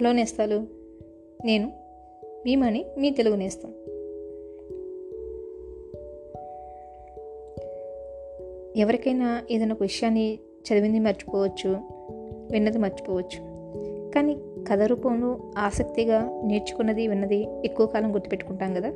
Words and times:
Hello 0.00 0.12
నేస్తాలు. 0.12 0.66
నేను 1.44 1.72
మీమణి 2.46 2.84
మీ 2.98 3.10
తెలుగు 3.10 3.36
నేస్తాం. 3.36 3.72
ఎవరికైనా 8.76 9.42
ఏదైనా 9.50 9.74
ఒక 9.74 9.82
విషయాన్ని 9.82 10.34
చదివింది 10.34 10.98
మర్చిపోవచ్చు 10.98 11.76
విన్నది 12.50 12.78
మర్చిపోవచ్చు. 12.78 13.38
కానీ 14.10 14.36
కథ 14.70 14.82
రూపంలో 14.82 15.52
ఆసక్తిగా 15.58 16.42
నేర్చుకున్నది 16.44 17.08
విన్నది 17.08 17.46
ఎక్కువ 17.64 17.86
కాలం 17.86 18.14
గుర్తుపెట్టుకుంటాం 18.14 18.74
కదా? 18.74 18.88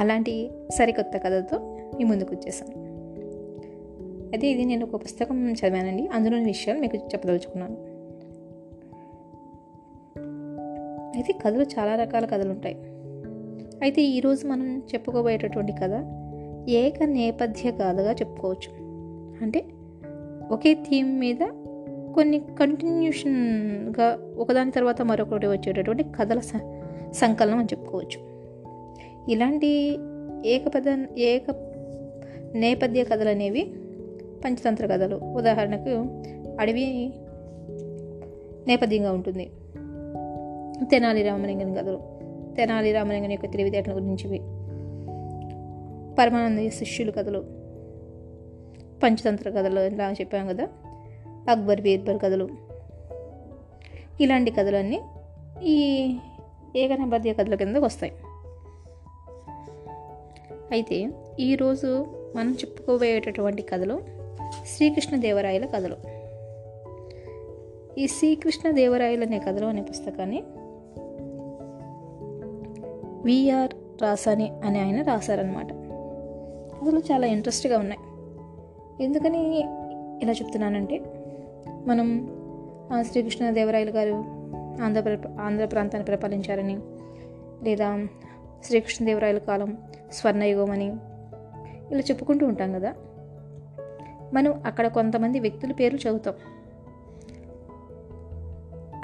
అలాంటి 0.00 0.50
సరికొత్త 0.78 1.16
కథతో 1.16 1.58
మీ 1.96 2.04
ముందుకు 2.04 2.34
వచ్చేసాను 2.34 2.84
అయితే 4.30 4.46
ఇది 4.46 4.64
నేను 4.64 4.86
ఒక 4.86 5.04
పుస్తకం 5.04 5.52
చదివానండి. 5.52 6.06
అందులోని 6.06 6.44
విషయాలు 6.44 6.80
మీకు 6.80 6.96
చెప్పదలుచుకున్నాను. 6.96 7.93
అయితే 11.24 11.38
కథలు 11.46 11.62
చాలా 11.62 11.94
రకాల 11.94 12.24
కథలు 12.24 12.50
ఉంటాయి 12.50 12.76
అయితే 13.82 14.02
ఈరోజు 14.02 14.46
మనం 14.46 14.78
చెప్పుకోబోయేటటువంటి 14.78 15.72
కథ 15.72 16.04
ఏక 16.68 17.02
నేపథ్య 17.02 17.70
కథగా 17.70 18.12
చెప్పుకోవచ్చు. 18.12 18.84
అంటే 19.42 19.64
ఒకే 20.50 20.74
థీమ్ 20.74 21.20
మీద 21.20 21.36
కొన్ని 22.14 22.38
కంటిన్యూషన్గా 22.38 24.18
ఒకదాని 24.38 24.70
తర్వాత 24.70 25.02
మరొకటి 25.02 25.46
వచ్చేటటువంటి 25.46 26.02
కథల 26.02 26.38
స- 26.38 26.82
సంకలనం 27.12 27.58
అని 27.58 27.76
చెప్పుకోవచ్చు. 27.76 28.20
ఇలాంటి 29.30 29.98
ఏకపద 30.46 31.04
ఏక 31.18 31.54
నేపథ్య 32.54 33.04
కథలు 33.04 33.28
అనేవి 33.28 33.72
పంచతంత్ర 34.44 34.86
కథలు. 34.86 35.16
ఉదాహరణకు 35.16 35.90
అడవి 36.60 37.12
నేపథ్యంగా 38.68 39.12
ఉంటుంది. 39.12 39.50
తెనాలి 40.82 41.22
రామలింగన్ 41.22 41.76
కథలు 41.76 42.00
తెనాలి 42.56 42.92
రామలింగన్ 42.92 43.32
యొక్క 43.32 43.50
తెలివితేటల 43.50 43.94
గురించివి 43.94 44.38
పరమానంద 46.14 46.70
శిష్యుల 46.70 47.10
కథలు 47.10 47.44
పంచతంత్ర 49.02 49.50
కథలు 49.50 49.80
ఇలా 49.80 50.12
చెప్పాం 50.12 50.48
కదా. 50.48 50.68
అక్బర్ 51.50 51.80
బీర్బల్ 51.80 52.20
కథలు. 52.20 52.48
ఇలాంటి 54.20 54.50
కథలన్నీ 54.50 55.00
ఈ 55.62 56.16
ఏకనేపథ్య 56.76 57.32
కథల 57.32 57.54
కిందకు 57.54 57.84
వస్తాయి. 57.84 58.12
అయితే 60.72 61.08
ఈరోజు 61.40 62.06
మనం 62.36 62.52
చెప్పుకోబోయేటటువంటి 62.52 63.62
కథలు 63.62 64.00
శ్రీకృష్ణదేవరాయల 64.76 65.66
కథలు. 65.66 65.96
ఈ 67.98 68.06
శ్రీకృష్ణదేవరాయలు 68.06 69.24
అనే 69.24 69.38
కథలు 69.38 69.66
అనే 69.66 69.82
పుస్తకాన్ని 69.82 70.42
విఆర్ 73.24 74.02
రాసాని 74.02 74.52
అని 74.64 74.80
ఆయన 74.80 75.02
రాశారనమాట 75.02 75.72
అసలు 76.84 76.98
చాలా 76.98 77.26
ఇంట్రెస్ట్గా 77.26 77.78
ఉన్నాయి. 77.78 78.00
ఎందుకని 79.04 79.58
ఇలా 80.22 80.32
చెప్తున్నానంటే 80.32 81.02
మనం 81.86 82.28
శ్రీకృష్ణదేవరాయలు 83.02 83.90
గారు 83.90 84.24
ఆంధ్ర 84.82 85.18
ఆంధ్ర 85.40 85.64
ప్రాంతాన్ని 85.64 86.06
పరిపాలించారని 86.06 86.78
లేదా 87.62 88.06
శ్రీకృష్ణదేవరాయల 88.64 89.38
కాలం 89.38 89.78
స్వర్ణయుగం 90.12 90.70
అని 90.70 90.86
ఇలా 91.90 92.00
చెప్పుకుంటూ 92.00 92.46
ఉంటాం 92.46 92.72
కదా. 92.72 92.94
మనం 94.34 94.62
అక్కడ 94.66 94.86
కొంతమంది 94.86 95.40
వ్యక్తుల 95.40 95.72
పేర్లు 95.72 95.98
చదువుతాం. 95.98 96.34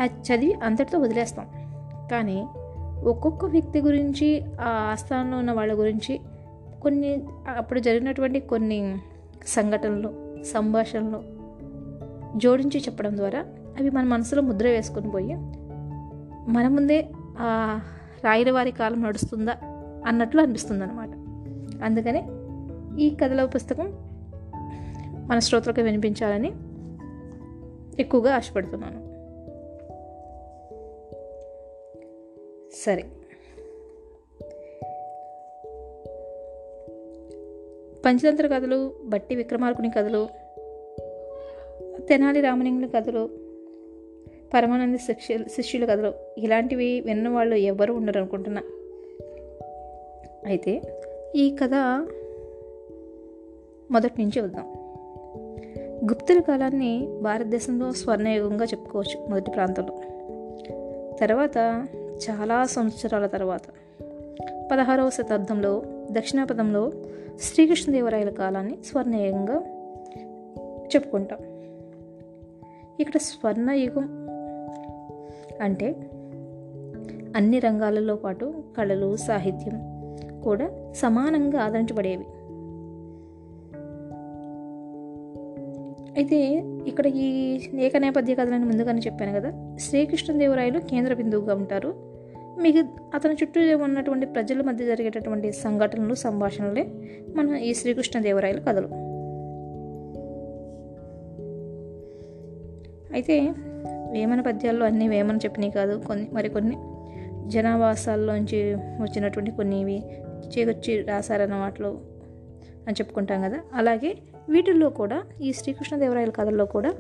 అది 0.01 0.13
చదివి 0.13 0.53
అంతటితో 0.53 0.99
వదిలేస్తాం. 0.99 1.47
కానీ 2.11 2.47
ఒక్కొక్క 3.05 3.45
వ్యక్తి 3.45 3.81
గురించి 3.81 4.45
ఆ 4.61 4.91
ఆస్థానంలో 4.93 5.39
ఉన్న 5.39 5.51
వాళ్ళ 5.51 5.79
గురించి 5.79 6.21
కొన్ని 6.83 7.23
అప్పుడు 7.57 7.81
జరిగినటువంటి 7.81 8.41
కొన్ని 8.41 8.99
సంఘటనలు 9.47 10.13
సంభాషణలు 10.45 11.23
జోడించి 12.39 12.81
చెప్పడం 12.81 13.17
ద్వారా 13.17 13.41
అవి 13.81 13.91
మన 13.91 14.05
మనసులో 14.05 14.43
ముద్ర 14.43 14.69
వేసుకొని 14.69 15.11
పోయి 15.11 15.35
మన 16.51 16.69
ముందే 16.69 17.11
ఆ 17.39 17.81
రాయల 18.25 18.51
వారి 18.51 18.71
కాలం 18.71 19.03
నడుస్తుందా 19.03 19.57
అన్నట్లు 20.07 20.41
అనిపిస్తుంది 20.41 20.85
అనమాట 20.85 21.11
అందుకని 21.83 22.23
ఈ 23.03 23.11
కథల 23.11 23.45
పుస్తకం 23.45 23.93
మన 25.29 25.39
శ్రోతలకు 25.39 25.81
వినిపించాలని 25.81 26.53
ఎక్కువగా 27.99 28.37
ఆశపడుతున్నాను. 28.37 29.10
సరే. 32.73 33.03
పంచతంత్ర 38.07 38.47
కథలు 38.47 38.93
బట్టి 39.05 39.35
విక్రమార్కుని 39.35 39.91
కథలు 39.91 40.29
తెనాలి 42.09 42.41
రామలింగుని 42.41 42.89
కథలు 42.89 43.29
పరమానంద 44.55 44.97
శిష్యుల 44.97 45.43
శిష్యుల 45.43 45.85
కథలు 45.85 46.15
ఇలాంటివి 46.39 47.01
విన్న 47.01 47.29
వాళ్ళు 47.29 47.55
ఎవరు 47.55 47.93
ఉండరు 47.93 48.19
అనుకుంటున్నా 48.19 48.63
అయితే 50.47 50.83
ఈ 51.37 51.57
కథ 51.63 51.75
మొదటి 53.91 54.23
నుంచి 54.23 54.41
వద్దాం 54.41 54.75
గుప్తుల 56.11 56.41
కాలాన్ని 56.41 57.19
భారతదేశంలో 57.23 57.93
స్వర్ణయుగంగా 57.93 58.65
చెప్పుకోవచ్చు 58.65 59.27
మొదటి 59.31 59.51
ప్రాంతంలో. 59.51 59.97
తర్వాత 61.17 61.87
చాలా 62.21 62.65
సంవత్సరాల 62.65 63.27
తర్వాత. 63.27 63.61
పదహారవ 64.73 65.11
శతాబ్దంలో 65.11 65.83
దక్షిణాపథంలో 66.11 66.93
శ్రీకృష్ణదేవరాయల 67.41 68.31
కాలాన్ని 68.31 68.79
స్వర్ణయుగంగా 68.85 69.63
చెప్పుకుంటాం. 70.87 71.39
ఇక్కడ 73.01 73.17
స్వర్ణయుగం 73.17 74.27
అంటే 75.61 76.11
అన్ని 77.37 77.59
రంగాలలో 77.59 78.17
పాటు 78.17 78.55
కళలు 78.79 79.17
సాహిత్యం 79.17 79.81
కూడా 80.45 80.93
సమానంగా 80.93 81.61
ఆదరించబడేవి. 81.61 82.25
అయితే 86.17 86.65
ఇక్కడ 86.87 87.07
ఈ 87.07 87.61
ఏక 87.79 87.97
నేపథ్య 87.97 88.35
కథలను 88.35 88.67
ముందుగానే 88.67 89.01
చెప్పాను 89.01 89.33
కదా. 89.33 89.77
శ్రీకృష్ణదేవరాయలు 89.77 90.79
కేంద్ర 90.79 91.15
బిందువుగా 91.15 91.55
ఉంటారు. 91.55 92.10
మిగ 92.61 92.85
అతని 93.15 93.35
చుట్టూ 93.35 93.85
ఉన్నటువంటి 93.85 94.27
ప్రజల 94.27 94.63
మధ్య 94.63 94.87
జరిగేటటువంటి 94.87 95.53
సంఘటనలు 95.53 96.15
సంభాషణలే 96.15 96.85
మన 97.37 97.57
ఈ 97.57 97.75
శ్రీకృష్ణదేవరాయల 97.75 98.59
కథలు. 98.59 98.89
అయితే 103.13 103.53
వేమన 104.13 104.41
పద్యాల్లో 104.41 104.87
అన్ని 104.87 105.09
వేమన 105.09 105.37
చెప్పినవి 105.37 105.71
కాదు 105.71 106.03
కొన్ని 106.07 106.29
మరికొన్ని 106.33 106.77
జనావాసాల్లోంచి 107.51 108.75
వచ్చినటువంటి 108.75 109.51
కొన్ని 109.51 109.81
ఇవి 109.81 110.03
చేకొచ్చి 110.59 111.03
రాశారన్న 111.03 111.55
వాటిలో 111.55 111.89
అని 112.87 112.93
చెప్పుకుంటాం 112.93 113.43
కదా. 113.43 113.59
అలాగే 113.75 114.17
వీటిల్లో 114.49 114.91
కూడా 114.91 115.23
ఈ 115.41 115.53
శ్రీకృష్ణదేవరాయల 115.53 116.31
కథల్లో 116.31 116.65
కూడా 116.65 116.91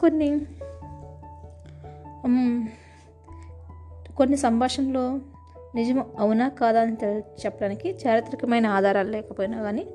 కొన్ని 0.00 0.40
కొన్ని 4.18 4.36
సంభాషణలో 4.36 5.18
నిజం 5.74 6.04
అవునా 6.18 6.48
కాదా 6.48 6.80
అని 6.80 6.96
చెప్పడానికి 7.18 7.94
చారిత్రకమైన 8.06 8.66
ఆధారాలు 8.66 9.10
లేకపోయినా 9.10 9.62
కానీ 9.62 9.86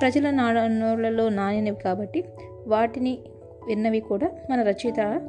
ప్రజల 0.00 0.30
నాళ్ళలో 0.30 1.28
నానినవి 1.28 1.76
కాబట్టి 1.76 2.24
వాటిని 2.66 3.18
విన్నవి 3.66 4.00
కూడా 4.00 4.30
మన 4.50 4.62
రచయిత 4.62 5.20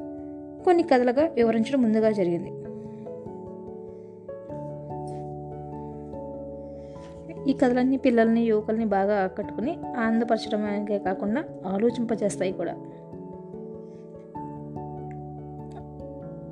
కొన్ని 0.66 0.84
కథలుగా 0.84 1.26
వివరించడం 1.26 1.82
ముందుగా 1.82 2.12
జరిగింది. 2.12 2.52
ఈ 7.50 7.54
కథలన్నీ 7.54 7.98
పిల్లల్ని 7.98 8.42
యువకుల్ని 8.42 8.86
బాగా 8.86 9.24
ఆకట్టుకుని 9.24 9.78
ఆనందపరచడమే 9.98 10.98
కాకుండా 10.98 11.44
ఆలోచింపజేస్తాయి 11.68 12.52
కూడా. 12.52 12.76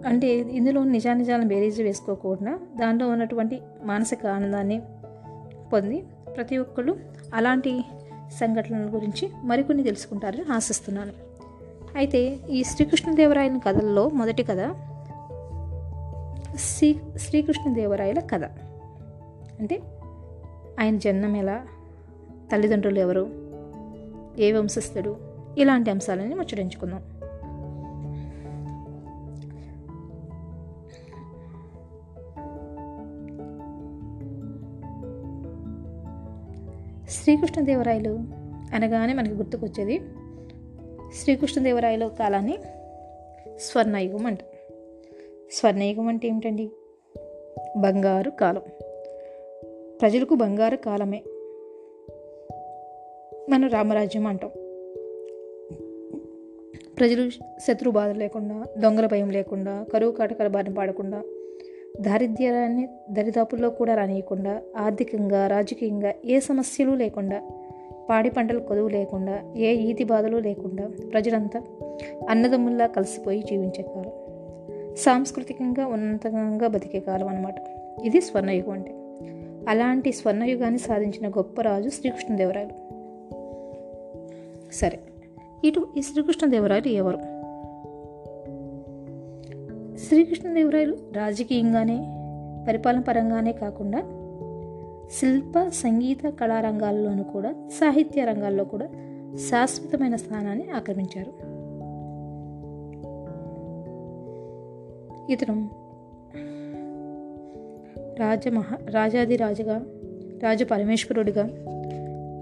అంటే 0.08 0.28
ఇందులో 0.40 0.84
నిజానిజాలను 0.84 1.48
బేరీజు 1.48 1.84
వేసుకోకుండా 1.84 2.60
దానిలో 2.80 3.08
ఉన్నటువంటి 3.10 3.62
మానసిక 3.84 4.26
ఆనందాన్ని 4.26 4.82
పొంది 5.74 6.04
ప్రతి 6.36 6.58
ఒక్కళ్ళు 6.58 6.98
అలాంటి 7.34 7.82
సంఘటనల 8.40 8.96
గురించి 8.96 9.30
మరికొన్ని 9.44 9.84
తెలుసుకుంటారని 9.84 10.54
ఆశిస్తున్నాను. 10.54 11.12
అయితే 11.96 12.40
ఈ 12.50 12.64
శ్రీకృష్ణదేవరాయల 12.64 13.58
కథల్లో 13.58 14.10
మొదటి 14.10 14.44
కథ 14.44 14.76
శ్రీ 16.56 17.00
శ్రీకృష్ణదేవరాయల 17.18 18.20
కథ. 18.20 18.44
అంటే 19.60 19.82
ఆయన 20.80 20.98
జన్మం 20.98 21.38
ఎలా 21.38 21.62
తల్లిదండ్రులు 22.52 23.00
ఎవరు 23.00 23.30
ఏ 24.40 24.52
వంశస్థుడు 24.52 25.18
ఇలాంటి 25.58 25.92
అంశాలని 25.92 26.36
ముచ్చరించుకుందాం 26.36 27.21
శ్రీకృష్ణదేవరాయలు 37.22 38.10
అనగానే 38.74 39.14
మనకి 39.14 39.34
గుర్తుకొచ్చేది. 39.34 40.02
శ్రీకృష్ణదేవరాయలు 41.14 42.12
కాలాన్ని 42.20 42.58
స్వర్ణయుగం 43.58 44.26
అంట. 44.26 44.40
స్వర్ణయుగం 45.52 46.08
అంటే 46.08 46.28
ఏమిటండి? 46.28 46.72
బంగారు 47.78 48.30
కాలం. 48.30 48.62
ప్రజలకు 50.02 50.36
బంగారు 50.36 50.76
కాలమే. 50.76 51.24
మనం 53.50 53.70
రామరాజ్యం 53.70 54.28
అంటాం. 54.28 54.50
ప్రజలు 57.00 57.30
శత్రు 57.60 57.90
బాధ 57.90 58.12
లేకుండా 58.12 58.66
దొంగల 58.80 59.06
భయం 59.06 59.30
లేకుండా 59.30 59.86
కరువు 59.94 60.12
కాటకాల 60.12 60.48
బారిన 60.48 60.74
పాడకుండా 60.74 61.24
దారిద్ర్యాన్ని 62.00 62.88
దరిదాపుల్లో 63.10 63.70
కూడా 63.70 63.96
రానియకుండా 63.96 64.62
ఆర్థికంగా 64.78 65.48
రాజకీయంగా 65.48 66.14
ఏ 66.26 66.40
సమస్యలు 66.40 66.92
లేకుండా 66.92 67.42
పాడి 68.10 68.30
పంటలు 68.30 68.60
కొదువు 68.60 68.88
లేకుండా 68.88 69.54
ఏ 69.58 69.76
ఈతి 69.76 70.04
బాధలు 70.04 70.38
లేకుండా 70.38 70.88
ప్రజలంతా 70.88 71.62
అన్నదమ్ముల్లా 72.30 72.88
కలిసిపోయి 72.88 73.40
జీవించే 73.40 73.82
కాలం. 73.82 74.12
సాంస్కృతికంగా 74.96 75.86
ఉన్నతంగా 75.86 76.68
బతికే 76.68 77.00
కాలం 77.00 77.28
అనమాట 77.28 77.56
ఇది 78.06 78.22
స్వర్ణయుగం 78.22 78.72
అంటే. 78.72 78.92
అలాంటి 79.70 80.12
స్వర్ణయుగాన్ని 80.12 80.80
సాధించిన 80.80 81.30
గొప్ప 81.30 81.62
రాజు 81.62 81.90
శ్రీకృష్ణదేవరాయలు. 81.90 82.92
సరే. 84.74 85.00
ఇటు 85.64 85.88
ఈ 85.98 86.02
శ్రీకృష్ణదేవరాయలు 86.02 86.88
ఎవరు? 86.88 87.31
శ్రీకృష్ణదేవరాయలు 90.12 90.98
రాజకీయంగానే 91.14 91.98
పరిపాలన 92.68 93.00
పరంగానే 93.00 93.52
కాకుండా 93.52 94.00
శిల్ప 95.12 95.68
సంగీత 95.68 96.18
కళారంగాల్లోనూ 96.28 97.24
కూడా 97.24 97.52
సాహిత్య 97.52 98.26
రంగాల్లో 98.26 98.64
కూడా 98.64 98.88
శాశ్వతమైన 99.50 100.16
స్థానాన్ని 100.16 100.70
ఆక్రమించారు. 100.72 101.32
ఇతను 105.32 105.70
రాజమహా 108.20 108.78
రాజాదిరాజుగా 108.90 109.86
రాజ 110.44 110.64
పరమేశ్వరుడిగా 110.64 111.44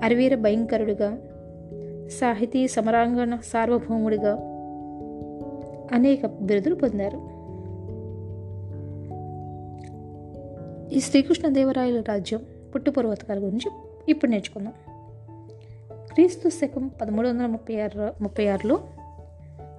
అరవీర 0.04 0.36
భయంకరుడిగా 0.36 1.18
సాహితీ 2.08 2.68
సమరాంగణ 2.68 3.36
సార్వభౌముడిగా 3.36 4.34
అనేక 5.94 6.26
బిరుదులు 6.26 6.76
పొందారు. 6.76 7.39
ఈ 10.92 11.00
శ్రీకృష్ణదేవరాయల 11.00 12.04
రాజ్యం 12.10 12.42
పుట్టుపూర్వతకాల 12.76 13.38
గురించి 13.38 13.72
ఇప్పుడు 14.10 14.32
నేర్చుకుందాం. 14.32 14.74
క్రీస్తు 16.14 16.50
శకం 16.50 16.92
పదమూడు 17.02 17.28
వందల 17.28 17.46
ముప్పై 17.46 17.82
ఆరు 17.82 18.24
ముప్పై 18.24 18.48
ఆరులో 18.48 18.80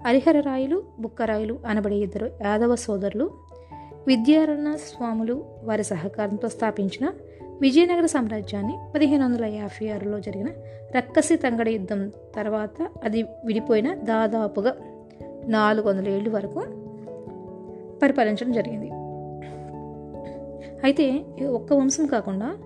హరిహరరాయలు 0.07 0.83
బుక్కరాయలు 1.01 1.59
అనబడే 1.67 1.97
ఇద్దరు 1.97 2.31
యాదవ 2.45 2.75
సోదరులు 2.75 3.31
విద్యారణ్య 4.07 4.77
స్వాములు 4.77 5.45
వారి 5.63 5.85
సహకారంతో 5.85 6.49
స్థాపించిన 6.49 7.13
విజయనగర 7.61 8.07
సామ్రాజ్యాన్ని 8.07 8.79
పదిహేను 8.95 9.25
వందల 9.25 9.45
యాభై 9.45 9.89
ఆరులో 9.89 10.21
జరిగిన 10.21 10.49
రక్కసి 10.97 11.37
తంగడ 11.37 11.69
యుద్ధం 11.69 12.11
తర్వాత 12.35 12.89
అది 13.05 13.23
విడిపోయిన 13.23 13.95
దాదాపుగా 13.95 14.75
నాలుగు 15.47 15.89
వందల 15.89 16.09
ఏళ్ళు 16.09 16.31
వరకు 16.31 16.61
పరిపాలించడం 18.03 18.53
జరిగింది. 18.53 18.91
అయితే 20.85 21.25
ఒక్క 21.51 21.73
వంశం 21.73 22.07
కాకుండా 22.07 22.57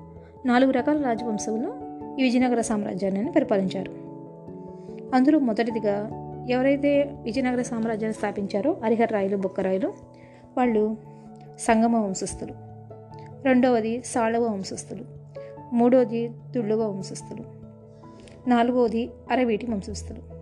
నాలుగు 0.46 0.70
రకాల 0.70 1.02
రాజవంశములు 1.02 1.74
ఈ 2.20 2.22
విజయనగర 2.22 2.60
సామ్రాజ్యాన్ని 2.60 3.32
పరిపాలించారు. 3.32 3.92
అందులో 5.16 5.38
మొదటిదిగా 5.38 6.10
ఎవరైతే 6.50 7.10
విజయనగర 7.22 7.62
సామ్రాజ్యాన్ని 7.62 8.14
స్థాపించారో 8.14 8.76
హరిహర 8.84 9.08
రాయలు 9.10 9.36
బొక్కరాయలు 9.36 9.92
వాళ్ళు 10.56 10.96
సంగమ 11.58 11.96
వంశస్థులు. 11.96 12.54
రెండవది 13.44 14.02
సాళవ 14.04 14.44
వంశస్థులు. 14.44 15.04
మూడవది 15.72 16.30
తుళ్ళువ 16.54 16.86
వంశస్థులు. 16.86 17.44
నాలుగవది 18.48 19.10
అరవీటి 19.30 19.66
వంశస్థులు. 19.66 20.34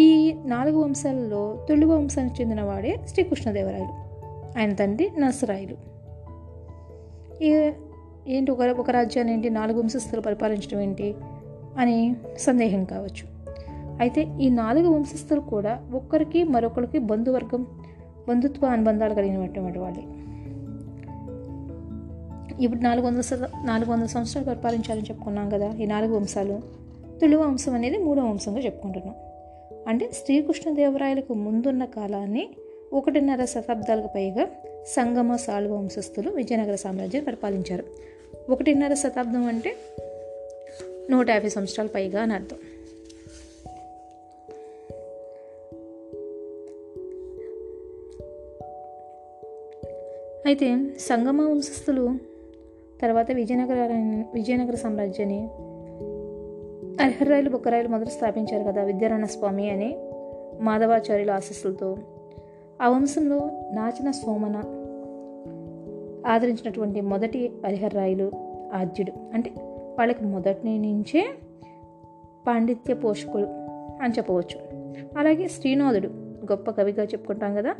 ఈ 0.00 0.34
నాలుగు 0.44 0.82
వంశాలలో 0.82 1.66
తుళ్ళువ 1.68 1.94
వంశానికి 1.94 2.42
చెందిన 2.42 2.62
వాడే 2.62 2.98
శ్రీకృష్ణదేవరాయలు 3.06 4.12
ఆయన 4.58 4.74
తండ్రి 4.74 5.10
నరసరాయలు. 5.18 5.91
ఏంటి 8.28 8.50
ఒక 8.50 8.60
ఒక 8.60 8.90
రాజ్యాన్ని 8.90 9.34
ఏంటి 9.34 9.50
నాలుగు 9.50 9.80
వంశస్థులు 9.80 10.20
పరిపాలించడం 10.20 10.80
ఏంటి 10.80 11.14
అని 11.78 12.16
సందేహం 12.38 12.84
కావచ్చు. 12.84 13.32
అయితే 14.00 14.28
ఈ 14.40 14.48
నాలుగు 14.48 14.88
వంశస్థులు 14.88 15.40
కూడా 15.40 15.88
ఒక్కరికి 15.94 16.44
మరొకరికి 16.44 16.98
బంధువర్గం 16.98 17.66
బంధుత్వ 18.28 18.66
అనుబంధాలు 18.66 19.14
కలిగినటువంటి 19.14 19.78
వాళ్ళే. 19.78 20.02
ఇప్పుడు 22.64 22.80
నాలుగు 22.80 23.06
వందల 23.06 23.22
నాలుగు 23.64 23.90
వందల 23.90 24.06
సంవత్సరాలు 24.06 24.46
పరిపాలించాలని 24.46 25.04
చెప్పుకున్నాం 25.04 25.50
కదా 25.50 25.72
ఈ 25.72 25.86
నాలుగు 25.86 26.16
వంశాలు. 26.16 26.60
తుళువ 27.20 27.42
వంశం 27.42 27.74
అనేది 27.74 27.98
మూడో 27.98 28.24
వంశంగా 28.24 28.60
చెప్పుకుంటున్నాం. 28.60 29.14
అంటే 29.88 30.10
శ్రీకృష్ణదేవరాయలకు 30.12 31.34
ముందున్న 31.34 31.84
కాలాన్ని 31.84 32.50
ఒకటిన్నర 32.92 33.44
శతాబ్దాలకు 33.44 34.08
పైగా 34.14 34.48
సంగమ 34.86 35.36
సాల్వ 35.36 35.74
వంశస్థులు 35.76 36.30
విజయనగర 36.30 36.74
సామ్రాజ్యం 36.74 37.24
పరిపాలించారు. 37.24 37.84
ఒకటిన్నర 38.50 38.94
శతాబ్దం 38.94 39.46
అంటే 39.46 39.74
నూట 41.10 41.30
యాభై 41.30 41.48
సంవత్సరాల 41.48 41.86
పైగా 41.86 42.22
అని 42.22 42.34
అర్థం. 42.34 42.56
అయితే 50.46 50.76
సంగమ 50.98 51.50
వంశస్థులు 51.50 52.14
తర్వాత 53.02 53.30
విజయనగర 53.30 53.88
విజయనగర 54.34 54.74
సామ్రాజ్యాన్ని 54.74 55.48
హరిహర్రాయలు 57.02 57.50
బొక్కరాయలు 57.50 57.88
మొదలు 57.88 58.10
స్థాపించారు 58.10 58.72
కదా 58.72 58.82
విద్యారాయణ 58.82 59.24
స్వామి 59.24 59.70
అని 59.70 59.96
మాధవాచార్యుల 60.60 61.30
ఆశస్సులతో 61.30 61.96
ఆ 62.82 62.88
వంశంలో 62.88 63.50
నాచిన 63.74 64.10
సోమన 64.10 64.56
ఆదరించినటువంటి 66.26 67.00
మొదటి 67.00 67.52
హరిహర్రాయలు 67.66 68.32
ఆద్యుడు. 68.74 69.12
అంటే 69.34 69.50
వాళ్ళకి 69.98 70.24
మొదటి 70.24 70.78
నుంచే 70.78 71.34
పాండిత్య 72.46 72.94
పోషకుడు 72.94 73.46
అని 74.02 74.12
చెప్పవచ్చు. 74.12 74.84
అలాగే 75.18 75.48
శ్రీనాథుడు 75.48 76.08
గొప్ప 76.52 76.70
కవిగా 76.70 77.04
చెప్పుకుంటాం 77.04 77.54
కదా 77.54 77.74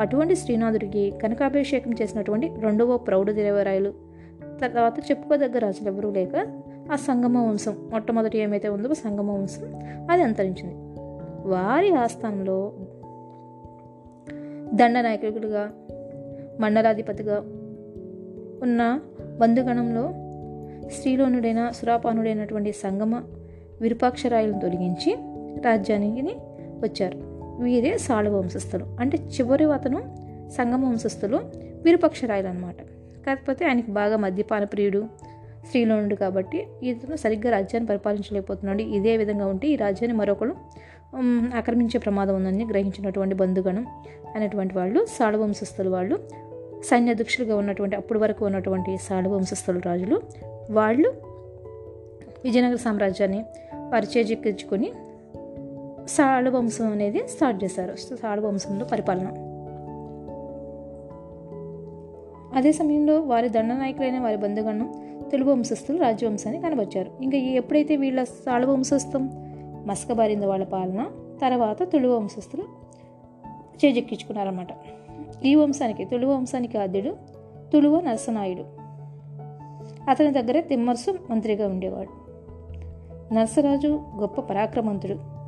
అటువంటి 0.00 0.36
శ్రీనాథుడికి 0.36 1.12
కనకాభిషేకం 1.22 1.92
చేసినటువంటి 2.02 2.50
రెండవ 2.58 2.96
ప్రౌఢదేవరాయలు 2.96 3.92
తర్వాత 4.62 4.98
చెప్పుకోదగ్గ 4.98 5.58
రాజులు 5.58 5.88
ఎవరూ 5.88 6.10
లేక 6.10 6.62
ఆ 6.92 6.96
సంగమ 6.96 7.38
వంశం 7.38 7.88
మొట్టమొదటి 7.92 8.38
ఏమైతే 8.38 8.68
ఉందో 8.68 8.94
సంగమ 8.94 9.30
వంశం 9.30 9.74
అది 10.10 10.22
అంతరించింది. 10.22 10.74
వారి 11.48 11.94
ఆస్థానంలో 11.94 12.72
దండనాయకుడిగా 14.74 15.72
మండలాధిపతిగా 16.60 17.36
ఉన్న 18.62 19.00
బంధుగణంలో 19.40 20.10
స్త్రీలోనుడైన 20.90 21.70
సురాపానుడైనటువంటి 21.70 22.72
సంగమ 22.72 23.22
విరూపాక్షరాయలను 23.80 24.60
తొలగించి 24.60 25.16
రాజ్యానికి 25.62 26.22
వచ్చారు. 26.82 27.18
వీరే 27.62 27.98
సాళ 27.98 28.28
వంశస్థులు. 28.28 28.86
అంటే 29.00 29.18
చివరి 29.18 29.64
అతను 29.64 30.16
సంగమ 30.50 30.84
వంశస్థులు 30.84 31.40
విరూపాక్షరాయలు 31.82 32.48
అనమాట 32.48 32.76
కాకపోతే 33.26 33.66
ఆయనకి 33.66 33.90
బాగా 33.90 34.16
మద్యపాన 34.16 34.64
ప్రియుడు 34.64 35.04
స్త్రీలోనుడు 35.66 36.14
కాబట్టి 36.14 36.66
ఇతను 36.82 37.16
సరిగ్గా 37.16 37.52
రాజ్యాన్ని 37.52 37.88
పరిపాలించలేకపోతున్నాడు. 37.88 38.82
ఇదే 38.82 39.16
విధంగా 39.16 39.46
ఉంటే 39.46 39.68
ఈ 39.68 39.76
రాజ్యాన్ని 39.76 40.18
మరొకరు 40.18 40.54
ఆక్రమించే 41.56 41.98
ప్రమాదం 41.98 42.36
ఉందని 42.36 42.64
గ్రహించినటువంటి 42.64 43.34
బంధుగణం 43.34 43.86
అనేటువంటి 44.36 44.74
వాళ్ళు 44.74 45.04
సాళవంశస్థులు 45.04 45.90
వాళ్ళు 45.90 46.18
సైన్యాధ్యక్షులుగా 46.84 47.56
ఉన్నటువంటి 47.56 47.96
అప్పటి 47.96 48.18
వరకు 48.18 48.46
ఉన్నటువంటి 48.46 48.96
సాళవంశస్థుల 48.96 49.80
రాజులు 49.86 50.20
వాళ్ళు 50.70 51.14
విజయనగర 52.44 52.76
సామ్రాజ్యాన్ని 52.76 53.44
పరిచయకెచ్చుకొని 53.94 54.92
సాళవంశం 56.06 56.92
అనేది 56.92 57.28
స్టార్ట్ 57.28 57.64
చేశారు. 57.64 57.96
సాళవంశంలో 57.96 58.84
పరిపాలన. 58.84 59.26
అదే 62.56 62.72
సమయంలో 62.72 63.20
వారి 63.20 63.48
దండనాయకులైన 63.48 64.18
వారి 64.18 64.36
బంధుగణం 64.36 64.92
తెలుగు 65.30 65.50
వంశస్థులు 65.50 65.98
రాజవంశాన్ని 65.98 66.62
కనబచ్చారు 66.62 67.10
ఇంకా 67.22 67.38
ఎప్పుడైతే 67.38 67.96
వీళ్ళ 67.96 68.24
సాళవంశస్థం 68.24 69.49
మస్కబారింద 69.86 70.44
వాళ్ళ 70.44 70.64
పాలన 70.64 71.06
తర్వాత 71.42 71.82
తుళు 71.82 72.08
వంశస్థులు 72.08 72.62
చేజెక్కించుకున్నారన్నమాట. 73.84 74.68
ఈ 75.44 75.54
వంశానికి 75.54 76.04
తుళు 76.04 76.26
వంశానికి 76.26 76.78
ఆద్యుడు 76.78 77.16
తుళువ 77.72 78.00
నరసనాయుడు. 78.00 78.64
అతని 80.10 80.32
దగ్గర 80.32 80.60
తిమ్మర్సు 80.60 81.18
మంత్రిగా 81.30 81.68
ఉండేవాడు. 81.68 82.08
నరసరాజు 83.34 84.00
గొప్ప 84.20 84.40
పరాక్రమంతుడు. 84.40 85.40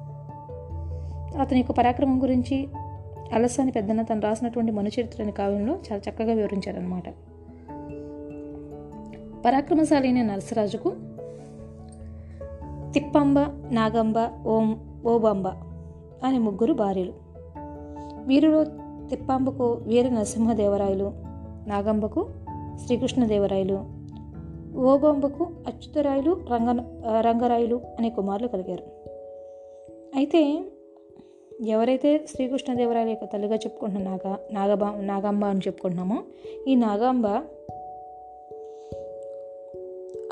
అతని 1.39 1.59
యొక్క 1.59 1.73
పరాక్రమం 1.73 2.23
గురించి 2.23 2.69
అలసాని 3.33 3.73
పెద్దన 3.73 4.03
తను 4.03 4.21
రాసినటువంటి 4.21 4.73
మనుచరిత్ర 4.73 5.23
అనే 5.23 5.33
కావ్యంలో 5.33 5.75
చాలా 5.75 6.01
చక్కగా 6.11 6.33
వివరించారనమాట 6.33 7.09
పరాక్రమశాలి 9.45 10.09
అయిన 10.09 10.33
నరసరాజుకు 10.33 10.93
తిప్పంబ 12.93 13.39
నాగంబ 13.71 14.19
ఓం 14.47 14.67
ఓబంబ 15.07 15.49
అనే 16.25 16.39
ముగ్గురు 16.39 16.73
భార్యలు. 16.73 17.13
వీరిలో 18.27 18.65
తిప్పాంబకు 19.11 19.67
వీర 19.87 20.09
నరసింహదేవరాయలు 20.09 21.13
నాగంబకు 21.69 22.27
శ్రీకృష్ణదేవరాయలు 22.85 23.79
ఓబంబకు 24.79 25.45
అచ్యుతరాయలు 25.67 26.33
రంగ 26.33 26.71
రంగరాయలు 27.21 27.81
అనే 27.99 28.11
కుమారులు 28.11 28.49
కలిగారు. 28.49 28.85
అయితే 30.15 30.65
ఎవరైతే 31.61 32.27
శ్రీకృష్ణదేవరాయల 32.35 33.09
యొక్క 33.09 33.25
తల్లిగా 33.25 33.57
చెప్పుకుంటున్న 33.57 34.11
నాగ 34.11 34.37
నాగబా 34.53 34.95
నాగాంబ 35.01 35.45
అని 35.45 35.61
చెప్పుకుంటున్నామో 35.61 36.19
ఈ 36.69 36.75
నాగాంబ 36.75 37.27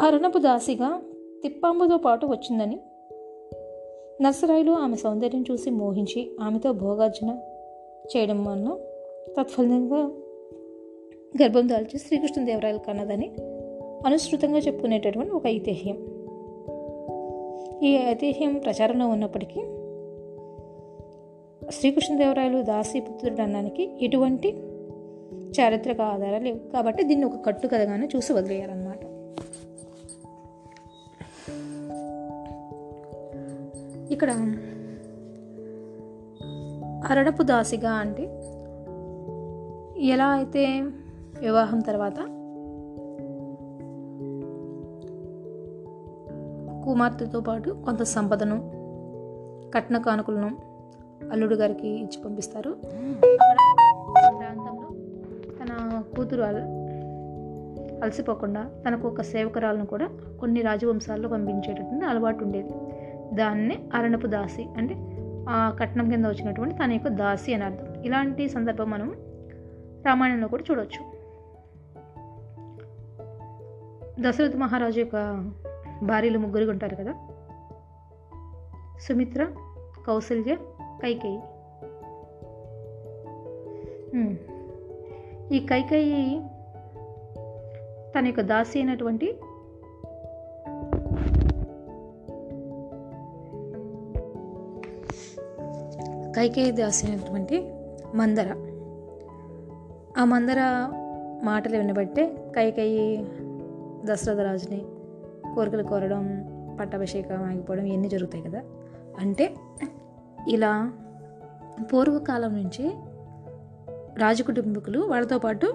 అరణపు 0.01 0.39
దాసిగా 0.39 1.03
తిప్పాంబుతో 1.43 1.97
పాటు 1.97 2.27
వచ్చిందని. 2.27 2.81
నర్సరాయులు 4.23 4.73
ఆమె 4.73 4.97
సౌందర్యం 4.97 5.45
చూసి 5.51 5.71
మోహించి 5.71 6.31
ఆమెతో 6.41 6.73
భోగార్జన 6.73 7.39
చేయడం 8.17 8.45
వలన 8.45 8.77
తత్ఫలితంగా 9.39 9.99
గర్భం 11.43 11.69
దాల్చి 11.69 11.99
శ్రీకృష్ణదేవరాయలు 11.99 12.79
కన్నదని 12.79 13.31
అనుసృతంగా 14.07 14.59
చెప్పుకునేటటువంటి 14.59 15.33
ఒక 15.33 15.47
ఐతిహ్యం. 15.47 15.97
ఈ 17.83 17.97
ఐతిహ్యం 17.97 18.59
ప్రచారంలో 18.59 19.09
ఉన్నప్పటికీ 19.09 19.61
శ్రీకృష్ణదేవరాయలు 21.71 22.63
దాసీపుత్రుడు 22.63 23.43
అనడానికి 23.43 24.05
ఎటువంటి 24.05 24.49
చారిత్రక 25.61 26.01
ఆధారాలు 26.01 26.45
లేవు. 26.45 26.73
కాబట్టి 26.73 27.03
దీన్ని 27.03 27.27
ఒక 27.27 27.47
కట్టుకథగానే 27.47 28.09
చూసి 28.17 28.33
వదిలేయాలన్నమాట. 28.33 28.90
ఇక్కడ 34.11 34.31
అరడపు 37.11 37.43
దాసిగా 37.43 37.93
అంటే 37.93 38.25
ఎలా 40.07 40.27
అయితే 40.27 40.81
వివాహం 41.41 41.81
తర్వాత 41.81 42.19
కుమార్తెతో 46.85 47.41
పాటు 47.41 47.71
కొంత 47.71 48.03
సంపదను 48.03 48.59
కట్న 49.75 49.99
కానుకలను 49.99 50.51
అల్లుడు 51.33 51.55
గారికి 51.55 51.89
ఇచ్చి 51.89 52.23
పంపిస్తారు. 52.25 52.71
ప్రాంతంలో 54.39 54.89
తన 55.59 56.03
కూతురు 56.17 56.43
అల 56.43 56.57
అలసిపోకుండా 58.03 58.71
తనకు 58.89 59.09
ఒక 59.09 59.23
సేవకురాలను 59.23 59.87
కూడా 59.87 60.09
కొన్ని 60.41 60.63
రాజవంశాల్లో 60.63 61.29
పంపించేటటువంటి 61.29 62.05
అలవాటు 62.05 62.45
ఉండేది. 62.45 62.75
దాన్ని 63.33 63.89
అరణపు 63.95 64.27
దాసి 64.27 64.67
అంటే 64.77 64.97
ఆ 65.49 65.77
కట్నం 65.81 66.11
కింద 66.11 66.25
వచ్చినటువంటి 66.25 66.75
తన 66.75 66.93
యొక్క 66.93 67.09
దాసి 67.09 67.55
అని 67.55 67.65
అర్థం. 67.65 68.03
ఇలాంటి 68.03 68.49
సందర్భం 68.49 68.91
మనం 68.91 69.15
రామాయణంలో 70.07 70.49
కూడా 70.49 70.65
చూడవచ్చు 70.71 71.21
దశరథ 74.21 74.57
మహారాజు 74.57 75.01
యొక్క 75.01 75.51
భార్యలు 76.03 76.39
ముగ్గురు 76.39 76.71
ఉంటారు 76.71 76.97
కదా? 76.97 77.15
సుమిత్ర 79.01 79.49
కౌసల్య 80.07 80.57
కైకేయి. 81.03 81.41
ఈ 85.57 85.67
కైకేయి 85.67 86.41
తన 88.19 88.27
యొక్క 88.27 88.41
దాసి 88.41 88.79
అయినటువంటి 88.79 89.37
కైకేయి 96.41 96.73
దాసి 96.73 97.07
అయినటువంటి 97.07 97.73
మందర. 98.15 98.49
ఆ 100.19 100.25
మందర 100.25 100.57
మాటలు 101.45 101.77
వినబట్టే 101.77 102.53
కైకేయి 102.57 103.27
దశరథ 104.05 104.41
రాజుని 104.41 104.85
కోరికలు 105.55 105.83
కోరడం 105.83 106.25
పట్టాభిషేకం 106.81 107.45
ఆగిపోవడం 107.45 107.85
ఇవన్నీ 107.85 108.09
జరుగుతాయి 108.09 108.45
కదా. 108.45 108.63
అంటే 109.21 109.55
ఇలా 110.49 110.93
పూర్వకాలం 111.93 112.57
నుంచి 112.57 112.93
రాజు 114.19 114.43
కుటుంబీకులు 114.43 115.01
వాళ్ళతో 115.01 115.39
పాటు 115.39 115.75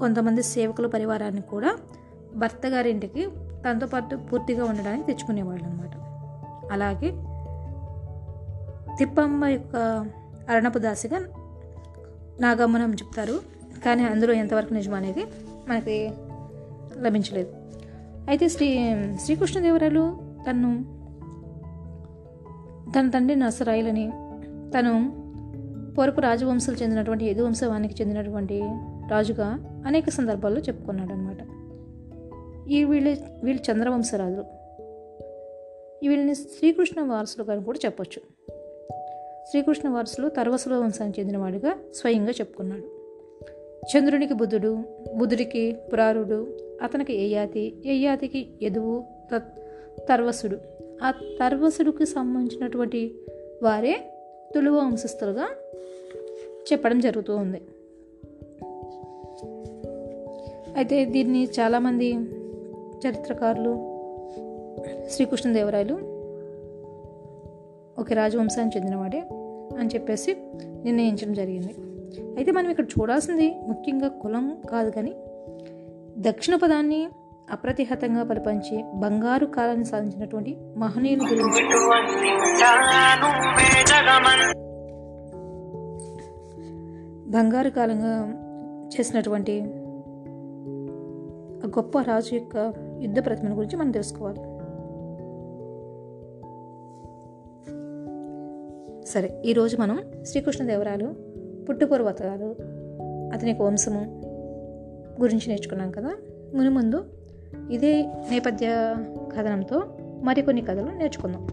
కొంతమంది 0.00 0.42
సేవకుల 0.42 0.86
పరివారాన్ని 0.86 1.40
కూడా 1.40 1.76
భర్త 2.36 2.66
గారింటికి 2.66 3.28
తనతో 3.66 3.86
పాటు 3.86 4.16
పూర్తిగా 4.16 4.64
ఉండడానికి 4.64 5.06
తెచ్చుకునేవాళ్ళు 5.06 5.64
అనమాట 5.64 5.90
అలాగే 6.72 7.31
తిప్పమ్మ 8.98 9.44
యొక్క 9.44 9.76
అరణపు 10.48 10.78
దాసిగా 10.78 11.18
నాగమ్మనం 12.40 12.94
చెప్తారు. 12.94 13.40
కానీ 13.84 14.04
అందులో 14.04 14.32
ఎంతవరకు 14.32 14.74
నిజం 14.74 14.94
అనేది 14.94 15.24
మనకి 15.68 16.12
లభించలేదు. 17.00 17.50
అయితే 18.28 18.48
శ్రీ 18.48 18.94
శ్రీకృష్ణదేవరాయలు 19.24 20.18
తను 20.50 20.84
తన 22.92 23.10
తండ్రి 23.10 23.36
నరసరాయలని 23.36 24.10
తను 24.78 25.22
పొరపు 25.98 26.20
రాజవంశాలు 26.20 26.76
చెందినటువంటి 26.76 27.24
యదు 27.24 27.42
వంశవానికి 27.42 27.94
చెందినటువంటి 28.00 28.60
రాజుగా 29.10 29.48
అనేక 29.86 30.08
సందర్భాల్లో 30.08 30.60
చెప్పుకున్నాడు 30.60 31.12
అనమాట 31.12 31.42
ఈ 32.68 32.84
వీళ్ళు 32.84 33.16
వీళ్ళు 33.44 33.72
చంద్రవంశరాజులు. 33.72 34.44
వీళ్ళని 36.08 36.34
శ్రీకృష్ణ 36.34 37.02
వారసులు 37.02 37.52
అని 37.52 37.64
కూడా 37.64 37.78
చెప్పొచ్చు. 37.84 38.41
శ్రీకృష్ణ 39.52 39.88
వారసులు 39.88 40.28
తర్వసుల 40.28 40.74
వంశానికి 40.74 41.20
చెందినవాడిగా 41.20 41.74
స్వయంగా 41.94 42.30
చెప్పుకున్నాడు. 42.30 42.82
చంద్రునికి 43.84 44.34
బుద్ధుడు 44.34 44.78
బుధుడికి 45.16 45.76
పురారుడు 45.92 46.46
అతనికి 46.82 47.12
ఏయాతి 47.12 47.74
ఏయాతికి 47.86 48.46
యదువు 48.62 49.04
తత్ 49.32 49.52
తర్వసుడు. 50.08 50.56
ఆ 51.02 51.10
తర్వసుడికి 51.10 52.06
సంబంధించినటువంటి 52.06 53.14
వారే 53.62 54.00
తులువ 54.54 54.78
వంశస్థులుగా 54.78 55.48
చెప్పడం 56.72 57.00
జరుగుతూ 57.00 57.36
ఉంది. 57.36 57.62
అయితే 60.76 61.04
దీన్ని 61.04 61.44
చాలామంది 61.44 62.12
చరిత్రకారులు 63.08 63.72
శ్రీకృష్ణదేవరాయలు 65.08 65.94
ఒక 67.98 68.12
రాజవంశానికి 68.12 68.78
చెందినవాడే. 68.78 69.22
అని 69.78 69.88
చెప్పేసి 69.88 70.36
నిర్ణయించడం 70.84 71.32
జరిగింది. 71.32 71.74
అయితే 72.36 72.52
మనం 72.52 72.70
ఇక్కడ 72.70 72.84
చూడాల్సింది 72.84 73.48
ముఖ్యంగా 73.68 74.08
కులం 74.08 74.62
కాదు 74.70 74.90
కానీ 74.90 75.12
దక్షిణ 76.18 76.54
పదాన్ని 76.56 77.08
అప్రతిహతంగా 77.50 78.22
పరిపంచి 78.22 78.84
బంగారు 78.94 79.46
కాలాన్ని 79.46 79.84
సాధించినటువంటి 79.84 80.56
మహనీయుల 80.76 81.20
గురించి. 81.20 81.62
బంగారు 87.30 87.70
కాలంగా 87.70 88.14
చేసినటువంటి 88.96 89.54
గొప్ప 91.66 91.98
రాజు 91.98 92.34
యొక్క 92.34 92.72
యుద్ధ 93.00 93.26
ప్రతిమల 93.26 93.52
గురించి 93.58 93.76
మనం 93.76 93.90
తెలుసుకోవాలి. 93.90 94.40
సరే 99.06 99.42
ఈరోజు 99.44 99.76
మనం 99.76 100.24
శ్రీకృష్ణదేవరాలు 100.24 101.14
పుట్టుపూర్వతాలు 101.68 102.56
అతని 103.34 103.52
వంశము 103.52 104.20
గురించి 105.22 105.48
నేర్చుకున్నాం 105.48 105.90
కదా. 105.90 106.16
ముని 106.54 106.68
ముందు 106.68 107.04
ఇదే 107.70 108.02
నేపథ్య 108.02 108.96
కథనంతో 109.36 109.82
మరికొన్ని 110.22 110.62
కథలు 110.62 110.90
నేర్చుకుందాం. 110.98 111.46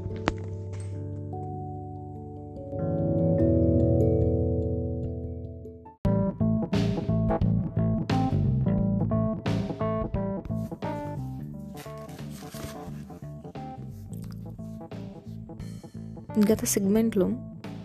గత 16.39 16.65
సెగ్మెంట్లో 16.65 17.31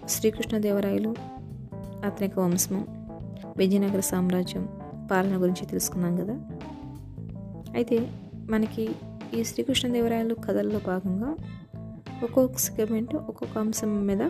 శ్రీకృష్ణదేవరాయలు 0.09 1.15
అతని 2.05 2.27
యొక్క 2.27 2.39
వంశము 2.39 2.87
విజయనగర 3.57 4.01
సామ్రాజ్యం 4.01 4.69
పాలన 5.11 5.43
గురించి 5.43 5.67
తెలుసుకున్నాం 5.67 6.17
కదా. 6.17 6.35
అయితే 7.75 8.11
మనకి 8.51 8.95
ఈ 9.35 9.45
శ్రీకృష్ణదేవరాయలు 9.45 10.35
కథల్లో 10.35 10.81
భాగంగా 10.87 11.37
ఒక్కొక్క 12.25 12.59
సెగ్మెంట్ 12.59 13.15
ఒక్కొక్క 13.15 13.59
అంశం 13.59 14.07
మీద 14.07 14.23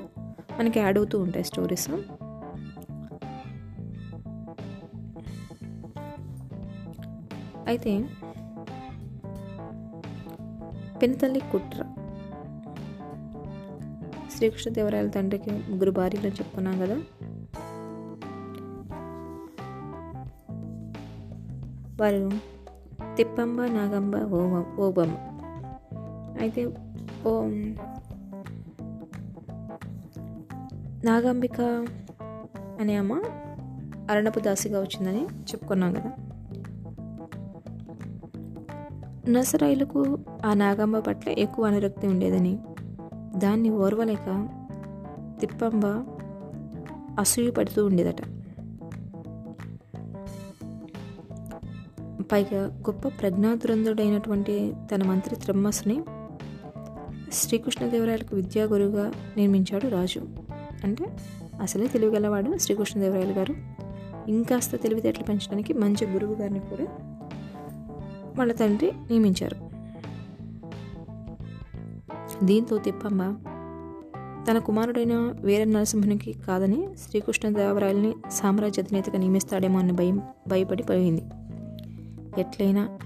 మనకి 0.58 0.80
యాడ్ 0.80 0.98
అవుతూ 0.98 1.18
ఉంటాయి 1.18 1.44
స్టోరీస్. 1.44 1.90
అయితే 7.66 8.08
పెనుతల్లి 11.02 11.40
కుట్ర 11.40 11.84
శ్రీకృష్ణదేవరాయల 14.36 15.08
తండ్రికి 15.08 15.50
ముగ్గురు 15.50 15.90
భార్యలు 15.90 16.26
చెప్పుకున్నాం 16.26 16.78
కదా. 16.78 16.96
వారు 22.00 22.30
తిప్పంబ 23.16 23.62
నాగంబ 23.62 24.16
ఓమ 24.16 24.64
ఓబమ్మ. 24.78 25.16
అయితే 26.40 26.66
ఓ 27.26 27.42
నాగాంబిక 31.04 31.60
అనే 32.80 32.96
అమ్మ 32.96 33.22
అరణపు 34.10 34.40
దాసిగా 34.40 34.80
వచ్చిందని 34.80 35.22
చెప్పుకున్నాం 35.22 35.94
కదా. 35.94 36.12
నర్సరాయిలకు 39.28 40.18
ఆ 40.44 40.54
నాగమ్మ 40.54 40.98
పట్ల 40.98 41.30
ఎక్కువ 41.30 41.64
అనురక్తి 41.64 42.06
ఉండేదని 42.06 42.58
దాన్ని 43.36 43.70
ఓర్వలేక 43.70 44.48
తిప్పంబ 45.40 45.86
అసూయ 47.18 47.50
పడుతూ 47.50 47.86
ఉండేదట. 47.86 48.22
పైగా 52.32 52.66
గొప్ప 52.66 53.08
ప్రజ్ఞాదురంధుడైనటువంటి 53.08 54.74
తన 54.94 55.02
మంత్రి 55.02 55.36
త్రమ్మస్ని 55.36 56.02
శ్రీకృష్ణదేవరాయలకు 57.32 58.36
విద్యా 58.36 58.64
గురువుగా 58.64 59.12
నియమించాడు 59.36 59.88
రాజు. 59.88 60.20
అంటే 60.84 61.16
అసలే 61.60 61.86
తెలివిగలవాడు 61.86 62.58
శ్రీకృష్ణదేవరాయలు 62.58 63.32
గారు. 63.32 63.54
ఇంకాస్త 64.28 64.76
తెలివితేటలు 64.76 65.24
పెంచడానికి 65.24 65.72
మంచి 65.72 66.06
గురువు 66.06 66.34
గారిని 66.34 66.60
కూడా 66.60 66.84
వాళ్ళ 68.38 68.52
తండ్రి 68.52 68.92
నియమించారు. 69.10 69.63
దీంతో 72.44 72.78
తిప్పమ్మ 72.78 73.36
తన 74.50 74.58
కుమారుడైన 74.58 75.34
వీర 75.40 75.64
నరసింహునికి 75.64 76.32
కాదని 76.32 76.88
శ్రీకృష్ణదేవరాయల్ని 77.08 78.14
సామ్రాజ్య 78.30 78.82
అధినేతగా 78.82 79.18
నియమిస్తాడేమో 79.18 79.78
అని 79.78 79.92
భయం 79.92 80.22
భయపడిపోయింది. 80.48 81.22
ఎట్లయినా 82.40 82.98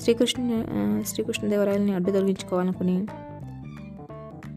శ్రీకృష్ణ 0.00 0.64
శ్రీకృష్ణదేవరాయల్ని 1.06 1.94
అడ్డు 1.94 2.10
తొలగించుకోవాలనుకుని 2.10 3.06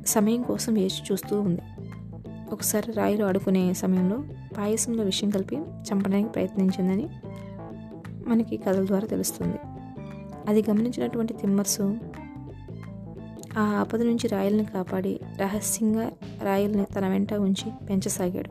సమయం 0.05 0.41
కోసం 0.41 0.73
వేచి 0.73 1.03
చూస్తూ 1.11 1.41
ఉంది. 1.41 1.61
ఒకసారి 2.51 2.91
రాయిలు 2.91 3.25
ఆడుకునే 3.25 3.73
సమయంలో 3.73 4.23
పాయసంలో 4.57 5.03
విషయం 5.03 5.29
కలిపి 5.29 5.55
చంపడానికి 5.57 6.29
ప్రయత్నించిందని 6.29 7.09
మనకి 8.27 8.57
కథల 8.57 8.85
ద్వారా 8.85 9.07
తెలుస్తుంది. 9.07 9.57
అది 10.47 10.63
గమనించినటువంటి 10.69 11.33
తిమ్మర్సు 11.33 11.97
ఆ 13.57 13.61
ఆపద 13.61 14.01
నుంచి 14.01 14.27
రాయల్ని 14.27 14.65
కాపాడి 14.65 15.19
రహస్యంగా 15.37 16.11
రాయల్ని 16.43 16.85
తన 16.85 17.07
వెంట 17.07 17.33
ఉంచి 17.33 17.71
పెంచసాగాడు. 17.89 18.49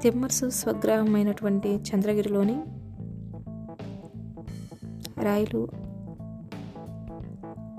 తిమ్మర్సు 0.00 0.50
స్వగ్రామమైనటువంటి 0.50 1.68
చంద్రగిరిలోని 1.68 2.62
రాయలు 5.22 5.68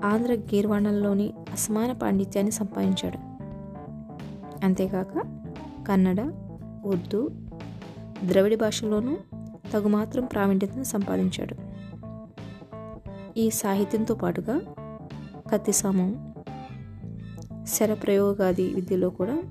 ఆంధ్ర 0.04 0.34
గీర్వాణంలోని 0.34 1.32
అసమాన 1.52 1.92
పాండిత్యాన్ని 1.92 2.52
సంపాదించాడు. 2.52 3.18
అంతేకాక 4.64 5.42
కన్నడ 5.88 6.32
ఉర్దూ 6.84 7.28
ద్రవిడ 8.24 8.60
భాషలోనూ 8.60 9.16
తగుమాత్రం 9.72 10.24
ప్రావీణ్యతను 10.24 10.82
సంపాదించాడు. 10.82 11.56
ఈ 13.36 13.50
సాహిత్యంతో 13.50 14.14
పాటుగా 14.14 14.60
కత్తిసామం 15.50 16.34
శరప్రయోగాది 17.66 18.74
విద్యలో 18.74 19.10
కూడా 19.10 19.42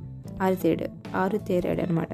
ఆరితేడు 0.42 0.86
ఆరుతేరాడు 1.16 1.82
అనమాట 1.82 2.14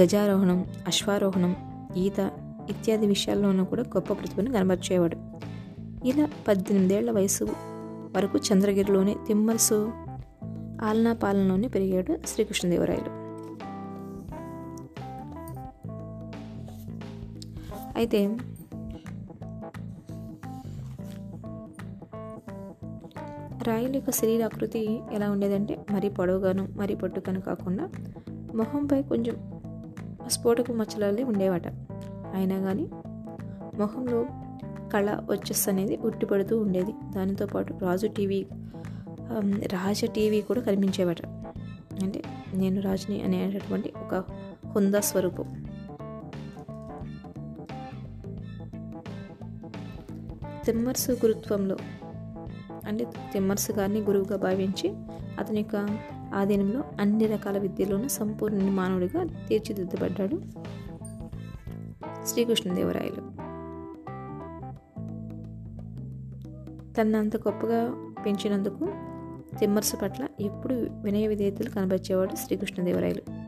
గజారోహణం 0.00 0.66
అశ్వారోహణం 0.86 1.56
ఈత 1.96 2.30
ఇత్యాది 2.70 3.06
విషయాల్లోనూ 3.06 3.64
కూడా 3.64 3.82
గొప్ప 3.82 4.12
ప్రతిభను 4.12 4.52
కనబర్చేవాడు. 4.52 5.16
ఇలా 6.08 6.28
పద్దెనిమిదేళ్ళ 6.48 7.10
వయసు 7.10 7.44
వరకు 8.16 8.38
చంద్రగిరిలోని 8.38 9.16
తిమ్మర్సు 9.26 9.92
ఆలనా 10.82 11.12
పాలనలోనే 11.12 11.68
పెరిగాడు 11.68 12.18
శ్రీకృష్ణదేవరాయలు. 12.26 13.26
అయితే 17.96 18.36
రాయల 23.66 23.94
యొక్క 23.94 24.10
శరీరాకృతి 24.10 25.00
ఎలా 25.12 25.30
ఉండేదంటే 25.30 25.86
మరీ 25.92 26.08
పొడవుగాను 26.08 26.68
మరీ 26.76 26.94
పొట్టుగాను 26.94 27.40
కాకుండా 27.40 27.88
మొహంపై 28.54 29.02
కొంచెం 29.02 29.62
స్ఫోటకు 30.28 30.72
మచ్చలే 30.72 31.22
ఉండేవాట. 31.22 31.68
అయినా 32.34 32.60
కానీ 32.60 32.90
మొహంలో 33.78 34.26
కళ 34.92 35.20
వచ్చెస్ 35.30 35.68
అనేది 35.68 35.96
ఉట్టిపడుతూ 35.96 36.60
ఉండేది. 36.60 36.92
దానితో 37.16 37.46
పాటు 37.46 37.74
రాజు 37.82 38.06
టీవీ 38.06 38.46
రాజ 39.72 40.04
టీవీ 40.04 40.40
కూడా 40.40 40.60
కనిపించేవాట. 40.60 41.26
అంటే 42.02 42.22
నేను 42.54 42.80
రాజుని 42.80 43.22
అనేటటువంటి 43.22 43.92
ఒక 44.02 44.14
హుందా 44.66 45.00
స్వరూపం. 45.00 45.66
తిమ్మర్సు 50.64 51.12
గురుత్వంలో 51.12 51.76
అంటే 52.86 53.06
తిమ్మర్సు 53.32 53.72
గారిని 53.72 54.00
గురువుగా 54.00 54.36
భావించి 54.36 54.94
అతని 55.38 55.60
యొక్క 55.60 55.98
ఆధీనంలో 56.34 56.84
అన్ని 57.00 57.26
రకాల 57.26 57.58
విద్యలోనూ 57.58 58.08
సంపూర్ణ 58.08 58.70
మానవుడిగా 58.70 59.24
తీర్చిదిద్దబడ్డాడు 59.24 60.42
శ్రీకృష్ణదేవరాయలు. 62.26 63.46
తన 66.94 67.16
అంత 67.16 67.36
గొప్పగా 67.36 68.12
పెంచినందుకు 68.26 68.88
తిమ్మర్సు 69.58 69.96
పట్ల 69.96 70.28
ఎప్పుడు 70.40 70.74
వినయ 70.74 71.26
విధేయతలు 71.26 71.70
కనబరిచేవాడు 71.70 72.36
శ్రీకృష్ణదేవరాయలు. 72.36 73.46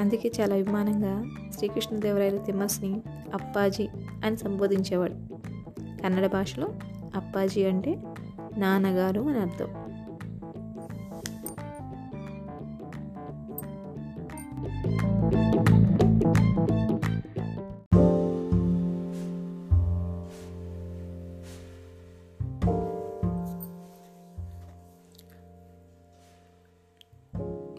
అందుకే 0.00 0.32
చాలా 0.40 0.54
అభిమానంగా 0.54 1.24
శ్రీకృష్ణదేవరాయలు 1.58 2.38
తిమ్మర్స్ని 2.38 3.02
అప్పాజీ 3.34 3.88
అని 4.24 4.36
సంబోధించేవాడు 4.36 5.31
కన్నడ 6.02 6.26
భాషలో 6.26 6.68
అప్పాజీ 7.14 7.64
అంటే 7.64 8.02
నాన్నగారు 8.56 9.20
అని 9.20 9.38
అర్థం. 9.38 9.68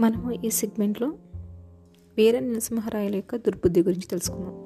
మనము 0.02 0.32
ఈ 0.32 0.50
సెగ్మెంట్లో 0.50 1.08
వీర 2.18 2.40
నరసింహరాయల 2.40 3.16
యొక్క 3.16 3.36
దుర్బుద్ధి 3.36 3.82
గురించి 3.82 4.08
తెలుసుకుందాం. 4.08 4.63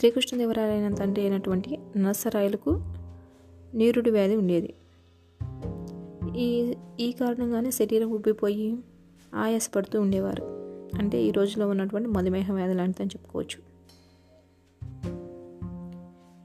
శ్రీకృష్ణదేవరాయల 0.00 0.94
తండ్రి 0.94 1.22
అయినటువంటి 1.22 1.78
నరసరాయలకు 1.96 2.80
నీరుడి 3.74 4.10
వ్యాధి 4.10 4.36
ఉండేది. 4.36 4.74
ఈ 6.38 6.74
ఈ 7.00 7.12
కారణంగానే 7.12 7.70
శరీరం 7.70 8.10
ఉబ్బిపోయి 8.10 8.76
ఆయాసపడుతూ 9.34 10.00
ఉండేవారు. 10.00 10.44
అంటే 10.98 11.22
ఈ 11.22 11.30
రోజులో 11.30 11.68
ఉన్నటువంటి 11.68 12.08
మధుమేహ 12.08 12.52
వ్యాధి 12.52 12.74
లాంటిదని 12.74 13.06
చెప్పుకోవచ్చు. 13.06 13.58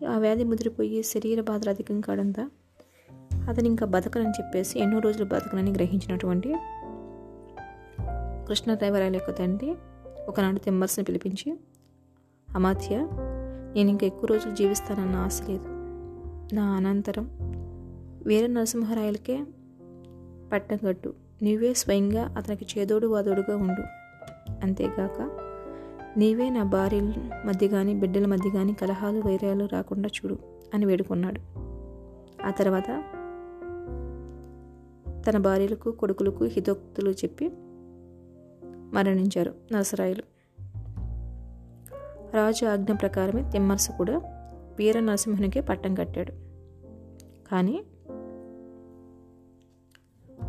ఆ 0.08 0.18
వ్యాధి 0.18 0.44
ముదిరిపోయి 0.44 1.04
శరీర 1.04 1.42
బాధలు 1.42 1.70
అధికం 1.70 2.02
కాడంతా 2.02 2.50
అతను 3.50 3.66
ఇంకా 3.66 3.86
బతకనని 3.86 4.30
చెప్పేసి 4.30 4.80
ఎన్నో 4.80 5.00
రోజులు 5.00 5.26
బతకనని 5.26 5.72
గ్రహించినటువంటి 5.72 6.56
కృష్ణదేవరాయల 8.48 9.14
యొక్క 9.14 9.32
తండ్రి 9.32 9.76
ఒకనాడు 10.28 10.60
తిమ్మర్స్ని 10.60 11.06
పిలిపించి 11.06 11.54
అమాత్య 12.56 13.08
నేను 13.76 13.90
ఇంకా 13.90 14.08
ఎక్కువ 14.08 14.28
రోజులు 14.28 14.56
జీవిస్తానన్న 14.56 15.16
ఆశ 15.16 15.42
లేదు. 15.50 15.66
నా 16.56 16.64
అనంతరం 16.64 17.30
వీర 18.26 18.48
నరసింహరాయలకే 18.48 19.44
పట్టగట్టు 20.54 21.14
నీవే 21.42 21.74
స్వయంగా 21.74 22.34
అతనికి 22.38 22.80
చేదోడు 22.80 23.08
వాదోడుగా 23.08 23.58
ఉండు. 23.58 23.82
అంతేగాక 24.64 25.30
నీవే 26.18 26.50
నా 26.50 26.64
భార్యల 26.64 27.14
మధ్య 27.46 27.68
కానీ 27.68 27.94
బిడ్డల 27.94 28.26
మధ్య 28.26 28.50
కానీ 28.50 28.74
కలహాలు 28.74 29.20
వైరాలు 29.20 29.66
రాకుండా 29.66 30.10
చూడు 30.10 30.40
అని 30.74 30.86
వేడుకున్నాడు. 30.86 31.40
ఆ 32.46 32.50
తర్వాత 32.50 33.04
తన 35.28 35.38
భార్యలకు 35.38 35.92
కొడుకులకు 35.92 36.46
హితోక్తులు 36.46 37.12
చెప్పి 37.12 37.50
మరణించారు 38.94 39.54
నరసరాయలు. 39.72 40.35
రాజు 42.36 42.66
ఆజ్ఞ 42.66 42.94
ప్రకారమే 42.94 43.52
తిమ్మర్సు 43.52 43.92
కూడా 43.92 44.18
వీర 44.80 45.00
నరసింహునికే 45.00 45.62
పట్టం 45.62 45.96
కట్టాడు. 45.96 46.32
కానీ 47.50 47.84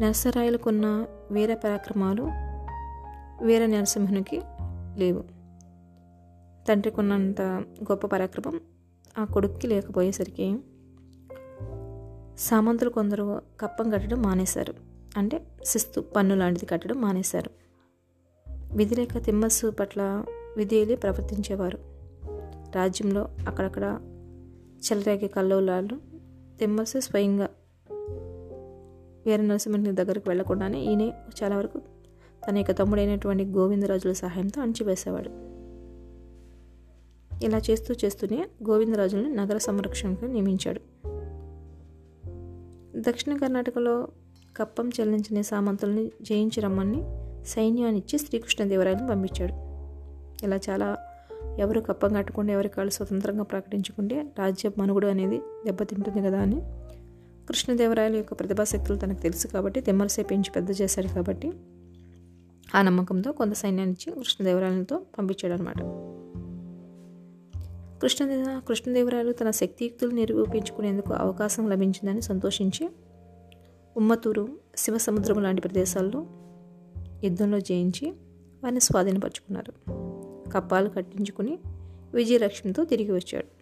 నరసరాయలకున్న 0.01 1.07
వీర 1.31 1.55
పరాక్రమాలు 1.55 2.23
వీర 3.45 3.67
నరసింహునికి 3.67 4.41
లేవు. 4.97 5.25
తండ్రికి 6.69 7.01
ఉన్నంత 7.01 7.41
గొప్ప 7.83 8.07
పరాక్రమం 8.07 8.61
ఆ 9.19 9.25
కొడుక్కి 9.25 9.67
లేకపోయేసరికి 9.67 10.59
సామంతులు 12.39 12.91
కొందరు 12.91 13.43
కప్పం 13.61 13.91
కట్టడం 13.91 14.23
మానేశారు. 14.23 14.75
అంటే 15.17 15.47
శిస్తు 15.65 16.01
పన్ను 16.01 16.35
లాంటిది 16.35 16.67
కట్టడం 16.67 17.01
మానేశారు. 17.01 17.51
విధి 18.77 18.95
లేక 18.95 19.25
తిమ్మస్సు 19.25 19.71
పట్ల 19.71 20.25
విధేయులు 20.57 20.97
ప్రవర్తించేవారు. 20.97 21.79
రాజ్యంలో 22.77 23.29
అక్కడక్కడ 23.49 23.99
చెలరేగే 24.71 25.27
కల్లోలాలు 25.27 25.97
తిమ్మస్సు 26.59 27.01
స్వయంగా 27.01 27.49
వీర 29.27 29.41
నరసింహుని 29.41 29.93
దగ్గరకు 29.93 30.29
వెళ్ళకుండానే 30.29 30.81
ఈయన 30.81 31.03
చాలా 31.43 31.57
వరకు 31.57 31.81
తన 32.49 32.59
యొక్క 32.59 32.73
తమ్ముడైనటువంటి 32.73 33.45
గోవిందరాజుల 33.45 34.13
సహాయంతో 34.13 34.63
అణచివేసేవాడు. 34.63 35.29
ఇలా 37.45 37.59
చేస్తూ 37.71 37.95
చేస్తూనే 38.05 38.49
గోవిందరాజులను 38.71 39.35
నగర 39.35 39.59
సంరక్షణకు 39.59 40.25
నియమించాడు. 40.25 40.81
దక్షిణ 42.97 43.37
కర్ణాటకలో 43.37 44.09
కప్పం 44.57 44.89
చెల్లించిన 44.89 45.41
సామంతుల్ని 45.41 46.13
జయించి 46.23 46.61
రమ్మని 46.61 47.03
సైన్యాన్నిచ్చి 47.47 48.19
శ్రీకృష్ణదేవరాయలను 48.19 49.09
పంపించాడు. 49.09 49.66
ఇలా 50.43 50.61
చాలా 50.71 50.97
ఎవరు 51.59 51.81
కప్పం 51.81 52.15
కట్టకుండా 52.15 52.53
ఎవరి 52.53 52.69
కాళ్ళు 52.69 52.91
స్వతంత్రంగా 52.91 53.43
ప్రకటించుకుంటే 53.43 54.27
రాజ్య 54.39 54.71
మనుగుడు 54.79 55.07
అనేది 55.07 55.39
దెబ్బతింటుంది 55.39 56.23
కదా 56.23 56.41
అని. 56.41 56.61
కృష్ణదేవరాయల 57.47 58.17
యొక్క 58.17 58.33
ప్రతిభాశక్తులు 58.33 58.99
తనకు 58.99 59.21
తెలుసు 59.21 59.47
కాబట్టి 59.47 59.81
తెమ్మలసే 59.81 60.23
పెంచి 60.23 60.51
పెద్ద 60.57 60.71
చేశాడు 60.71 61.07
కాబట్టి 61.07 61.53
ఆ 62.75 62.83
నమ్మకంతో 62.83 63.33
కొంత 63.33 63.53
సైన్యాన్నిచ్చి 63.53 64.13
కృష్ణదేవరాయలతో 64.13 65.01
పంపించాడు 65.19 65.55
అనమాట 65.55 66.07
కృష్ణదేవ 68.03 68.61
కృష్ణదేవరాయలు 68.69 69.33
తన 69.33 69.51
శక్తియుక్తులు 69.51 70.11
నిరూపించుకునేందుకు 70.11 71.15
అవకాశం 71.15 71.71
లభించిందని 71.71 72.23
సంతోషించి 72.23 72.89
ఉమ్మతూరు 73.97 74.49
శివసముద్రం 74.77 75.43
లాంటి 75.43 75.61
ప్రదేశాల్లో 75.61 76.27
యుద్ధంలో 77.25 77.61
జయించి 77.61 78.11
వారిని 78.65 78.81
స్వాధీనపరుచుకున్నారు. 78.81 80.06
కప్పాలు 80.51 80.89
కట్టించుకుని 80.89 81.59
విజయలక్ష్మితో 82.15 82.85
తిరిగి 82.85 83.13
వచ్చాడు. 83.13 83.57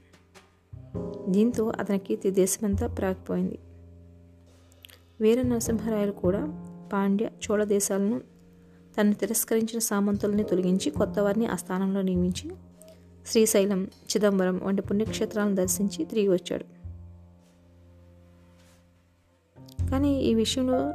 దీంతో 1.30 1.72
అతని 1.78 1.98
కీర్తి 1.98 2.30
దేశమంతా 2.30 2.86
ప్రాగిపోయింది. 2.86 3.58
వీర 5.20 5.42
నరసింహరాయలు 5.42 6.12
కూడా 6.12 6.40
పాండ్య 6.92 7.30
చోళ 7.44 7.64
దేశాలను 7.64 8.20
తను 9.00 9.12
తిరస్కరించిన 9.12 9.78
సామంతుల్ని 9.78 10.44
తొలగించి 10.44 10.90
కొత్త 10.90 11.18
వారిని 11.18 11.46
ఆ 11.46 11.56
స్థానంలో 11.56 12.02
నియమించి 12.02 12.50
శ్రీశైలం 13.26 13.84
చిదంబరం 13.84 14.60
వంటి 14.64 14.82
పుణ్యక్షేత్రాలను 14.82 15.54
దర్శించి 15.54 16.04
తిరిగి 16.04 16.28
వచ్చాడు. 16.28 16.64
కానీ 19.90 20.22
ఈ 20.22 20.34
విషయంలో 20.34 20.92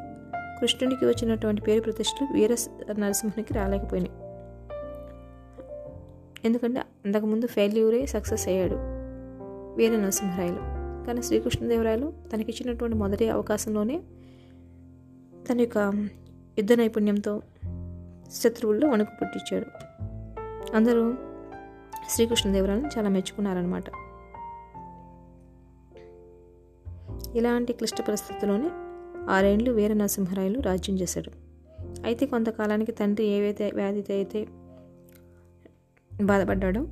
కృష్ణుడికి 0.61 1.05
వచ్చినటువంటి 1.05 1.61
పేరు 1.61 1.81
ప్రతిష్టలు 1.81 2.33
వీర 2.33 2.57
నరసింహునికి 2.91 3.53
రాలేకపోయినాయి. 3.53 4.18
ఎందుకంటే 6.45 6.79
అంతకుముందు 6.79 7.47
ఫెయిల్యూరే 7.47 8.05
సక్సెస్ 8.05 8.47
అయ్యాడు 8.47 8.75
వీర 9.75 9.99
నరసింహరాయలు. 9.99 10.79
కానీ 11.05 11.21
శ్రీకృష్ణదేవరాయలు 11.21 12.13
తనకిచ్చినటువంటి 12.33 12.97
మొదటి 12.97 13.29
అవకాశంలోనే 13.29 14.01
తన 15.51 15.61
యొక్క 15.61 15.77
యుద్ధ 16.57 16.73
నైపుణ్యంతో 16.73 17.41
శత్రువుల్లో 18.31 18.89
వణుకు 18.89 19.11
పుట్టించాడు. 19.21 19.65
అందరూ 20.75 21.13
శ్రీకృష్ణదేవరాయలను 22.09 22.89
చాలా 22.97 23.09
మెచ్చుకున్నారనమాట 23.09 23.83
ఇలాంటి 27.35 27.73
క్లిష్ట 27.73 28.01
పరిస్థితుల్లోనే 28.01 28.69
ఆరేండ్లు 29.29 29.71
వీర 29.71 29.93
నరసింహరాయలు 29.93 30.59
రాజ్యం 30.59 30.95
చేశాడు. 30.95 31.31
అయితే 32.03 32.25
కొంతకాలానికి 32.25 32.91
తండ్రి 32.91 33.25
ఏవైతే 33.25 33.71
వ్యాధితో 33.75 34.13
అయితే 34.13 34.47
బాధపడ్డాడు. 36.21 36.87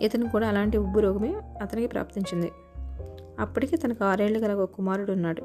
ఇతను 0.00 0.30
కూడా 0.30 0.48
అలాంటి 0.48 0.78
ఉబ్బు 0.78 1.00
రోగమే 1.00 1.34
అతనికి 1.62 1.86
ప్రాప్తించింది. 1.86 2.50
అప్పటికి 3.40 3.76
తనకు 3.76 4.04
ఆరేళ్ళు 4.04 4.38
గల 4.38 4.52
ఒక 4.52 4.70
కుమారుడు 4.70 5.12
ఉన్నాడు. 5.12 5.40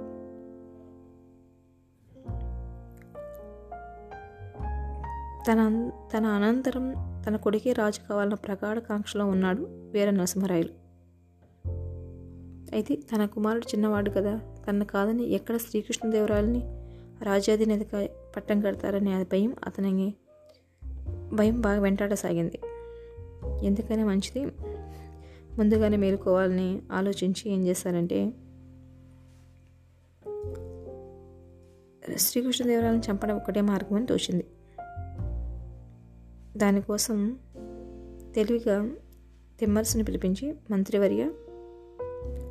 తన 5.52 5.90
తన 6.18 6.26
అనంతరం 6.26 6.94
తన 7.28 7.36
కొడుకే 7.36 7.74
రాజు 7.74 8.10
కావాలన్న 8.10 8.34
ప్రగాఢ 8.34 8.80
కాంక్షలో 8.80 9.26
ఉన్నాడు 9.26 9.90
వీర 9.92 10.10
నరసింహరాయలు. 10.10 10.84
అయితే 12.76 12.96
తన 12.96 13.26
కుమారుడు 13.26 13.66
చిన్నవాడు 13.66 14.10
కదా 14.10 14.40
తన 14.70 14.84
కాదని 14.84 15.24
ఎక్కడ 15.24 15.58
శ్రీకృష్ణదేవరాయలని 15.58 16.62
రాజ్యాధినేతగా 17.24 18.08
పట్టం 18.36 18.62
కడతారనే 18.62 19.24
భయం 19.24 19.54
అతనికి 19.66 20.16
భయం 21.34 21.62
బాగా 21.62 21.80
వెంటాడసాగింది. 21.82 22.60
ఎందుకైనా 23.66 24.06
మంచిది. 24.06 24.46
ముందుగానే 25.58 25.98
మేలుకోవాలని 25.98 26.82
ఆలోచించి 26.92 27.52
ఏం 27.52 27.68
చేశారంటే 27.68 28.32
శ్రీకృష్ణదేవరాయలను 32.18 33.02
చంపడం 33.12 33.36
ఒకటే 33.36 33.62
మార్గం 33.62 33.96
అని 33.96 34.06
తోచింది. 34.06 34.46
దానికోసం 36.58 37.40
తెలివిగా 38.36 38.90
తిమ్మరసుని 39.60 40.04
పిలిపించి 40.04 40.54
మంత్రివర్య 40.72 41.32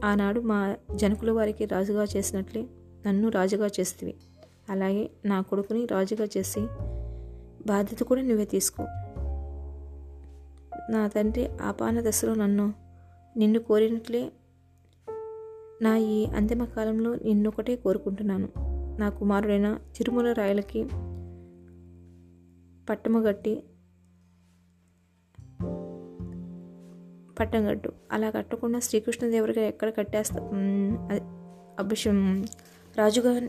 ఆనాడు 0.05 0.41
మా 0.41 0.77
జనకుల 0.95 1.31
వారికి 1.31 1.65
రాజుగా 1.65 2.05
చేసినట్లే 2.05 2.67
నన్ను 3.07 3.29
రాజుగా 3.29 3.67
చేస్తేవి. 3.81 4.15
అలాగే 4.69 5.11
నా 5.25 5.41
కొడుకుని 5.41 5.87
రాజుగా 5.87 6.29
చేసి 6.39 6.61
బాధ్యత 7.67 7.99
కూడా 7.99 8.23
నువ్వే 8.23 8.45
తీసుకో. 8.45 8.83
నా 10.91 11.07
తండ్రి 11.07 11.49
ఆపాన 11.63 12.09
దశలో 12.09 12.35
నన్ను 12.35 12.75
నిన్ను 13.37 13.59
కోరినట్లే 13.59 14.33
నా 15.83 15.97
ఈ 15.97 16.27
అంతిమ 16.27 16.65
కాలంలో 16.65 17.15
నిన్నొకటే 17.15 17.77
కోరుకుంటున్నాను. 17.77 18.49
నా 18.99 19.09
కుమారుడైన 19.09 19.79
తిరుమల 19.97 20.33
రాయలకి 20.33 20.85
పట్టము 22.91 23.19
గట్టి 23.19 23.63
పట్టం 27.41 27.67
కట్టు. 27.67 27.93
అలా 28.13 28.31
కట్టకుండా 28.31 28.79
శ్రీకృష్ణదేవుడిగా 28.79 29.67
ఎక్కడ 29.67 29.93
కట్టేస్తా 29.97 30.51
అభిషం 31.79 32.45
రాజుగా 32.99 33.49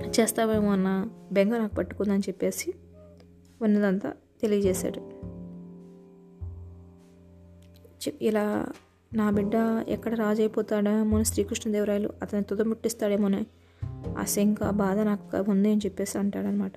చేస్తావేమో 0.00 0.70
అన్న 0.70 1.06
బెంగ 1.32 1.58
నాకు 1.58 1.74
పట్టుకుందని 1.74 2.20
చెప్పేసి 2.20 2.74
ఉన్నదంతా 3.62 4.12
తెలియజేశాడు. 4.42 5.24
ఇలా 8.22 8.66
నా 9.14 9.30
బిడ్డ 9.30 9.52
ఎక్కడ 9.88 10.14
రాజు 10.14 10.40
అయిపోతాడేమో 10.42 11.16
అని 11.16 11.24
శ్రీకృష్ణదేవరాయలు 11.24 12.10
అతని 12.22 12.42
తుదముట్టిస్తాడేమోనే 12.42 13.46
ఆ 14.18 14.24
శంక 14.24 14.70
బాధ 14.70 14.98
నాకు 14.98 15.50
ఉంది 15.50 15.70
అని 15.70 15.80
చెప్పేసి 15.84 16.18
అంటాడనమాట 16.18 16.72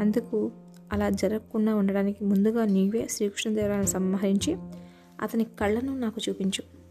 అందుకు 0.00 0.52
అలా 0.92 1.10
జరగకుండా 1.10 1.74
ఉండడానికి 1.74 2.24
ముందుగా 2.24 2.64
నీవే 2.64 3.08
శ్రీకృష్ణదేవరాయలను 3.10 3.86
సంహరించి 3.86 4.56
అతని 5.22 5.44
కళ్ళను 5.44 5.98
నాకు 5.98 6.20
చూపించు. 6.28 6.81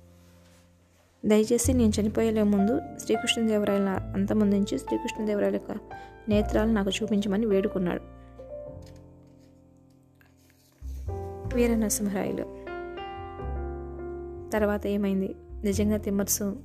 దయచేసి 1.26 1.74
నేను 1.74 1.92
చనిపోయే 2.02 2.44
ముందు 2.44 2.82
శ్రీకృష్ణదేవరాయల 3.00 3.90
అంతమొందించి 4.14 4.78
శ్రీకృష్ణదేవరాయల 4.78 5.54
యొక్క 5.54 5.78
నేత్రాలు 6.30 6.72
నాకు 6.72 6.90
చూపించమని 6.90 7.46
వేడుకున్నాడు. 7.46 8.02
వీర 11.56 11.76
నరసింహరాయలు. 11.76 12.44
తర్వాత 14.50 14.88
ఏమైంది? 14.88 15.36
నిజంగా 15.64 15.98
తిమ్మర్సు 15.98 16.56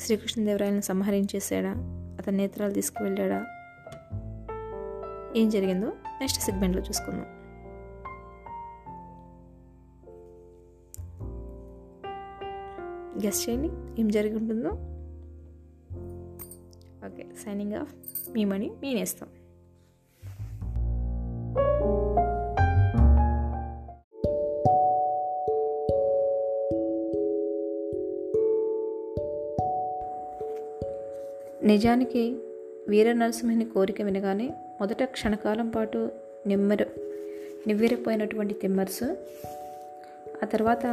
శ్రీకృష్ణదేవరాయలను 0.00 0.80
సంహరించేసాడా 0.80 1.74
అతని 2.18 2.36
నేత్రాలు 2.36 2.72
తీసుకువెళ్ళాడా? 2.72 3.46
ఏం 5.36 5.48
జరిగిందో 5.48 5.86
నెక్స్ట్ 6.20 6.42
సెగ్మెంట్లో 6.42 6.82
చూసుకుందాం. 6.82 7.26
గెస్ 13.24 13.50
చేయండి. 13.50 14.00
ఏం 14.00 14.08
జరిగి 14.08 14.34
ఉంటుందో 14.36 14.68
ఓకే 17.06 17.26
సైనింగ్ 17.44 17.72
ఆఫ్ 17.72 17.94
మీ 18.32 18.44
మనీ 18.44 18.70
మీ 18.82 19.04
నిజానికి 31.64 32.36
వీర 32.88 33.12
నరసింహుని 33.12 33.64
కోరిక 33.64 34.02
వినగానే 34.02 34.50
మొదట 34.80 35.02
క్షణకాలం 35.02 35.70
పాటు 35.70 36.10
నిమ్మర 36.46 36.86
నివ్వెరపోయినటువంటి 37.66 38.54
తిమ్మర్సు 38.54 39.04
ఆ 40.42 40.46
తర్వాత 40.46 40.86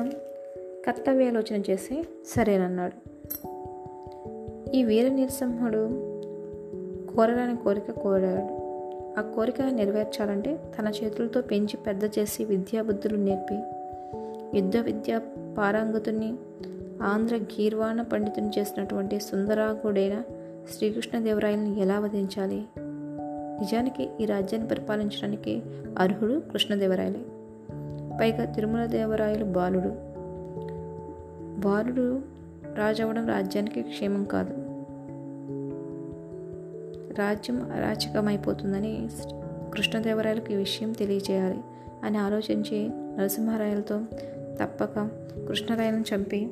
కర్తవ్యాలోచన 0.85 1.61
చేసి 1.69 2.03
సరేనన్నాడు. 2.25 3.09
ఈ 4.73 4.83
వీర 4.83 5.11
నరసింహుడు 5.13 5.89
కోరరాని 7.15 7.57
కోరిక 7.57 7.91
కోరాడు. 7.91 8.69
ఆ 9.19 9.21
కోరిక 9.21 9.61
నెరవేర్చాలంటే 9.61 10.59
తన 10.79 10.91
చేతులతో 11.03 11.41
పెంచి 11.41 11.77
పెద్ద 11.77 12.03
చేసి 12.03 12.43
విద్యాబుద్ధులు 12.43 13.17
నేర్పి 13.17 13.59
యుద్ధ 14.57 14.77
విద్య 14.77 15.19
పారంగతుని 15.57 16.33
ఆంధ్ర 17.03 17.35
గీర్వాణ 17.35 18.01
పండితుని 18.01 18.49
చేసినటువంటి 18.59 19.19
సుందరాగుడైన 19.19 20.23
శ్రీకృష్ణదేవరాయలను 20.77 21.75
ఎలా 21.75 21.99
వధించాలి? 21.99 22.63
నిజానికి 23.59 24.09
ఈ 24.21 24.25
రాజ్యాన్ని 24.25 24.69
పరిపాలించడానికి 24.69 25.61
అర్హుడు 25.97 26.39
కృష్ణదేవరాయలే. 26.51 27.19
పైగా 28.21 28.45
తిరుమల 28.45 28.85
దేవరాయలు 28.85 29.45
బాలుడు. 29.45 30.08
బాలుడు 31.59 32.21
రాజవడం 32.75 33.27
రాజ్యానికి 33.27 33.81
క్షేమం 33.81 34.23
కాదు. 34.25 34.53
రాజ్యం 37.13 37.71
అరాచకమైపోతుందని 37.71 39.09
కృష్ణదేవరాయలకు 39.73 40.51
ఈ 40.51 40.55
విషయం 40.55 40.91
తెలియచేయాలి 40.91 41.59
అని 42.03 42.17
ఆలోచించి 42.17 42.89
నరసింహారాయలతో 43.17 44.01
తప్పక 44.61 45.09
కృష్ణరాయలను 45.47 46.05
చంపి 46.15 46.49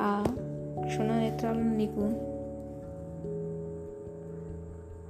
ఆ 0.00 0.24
క్షుణనేత్రాలను 0.86 1.76
నీకు 1.76 2.04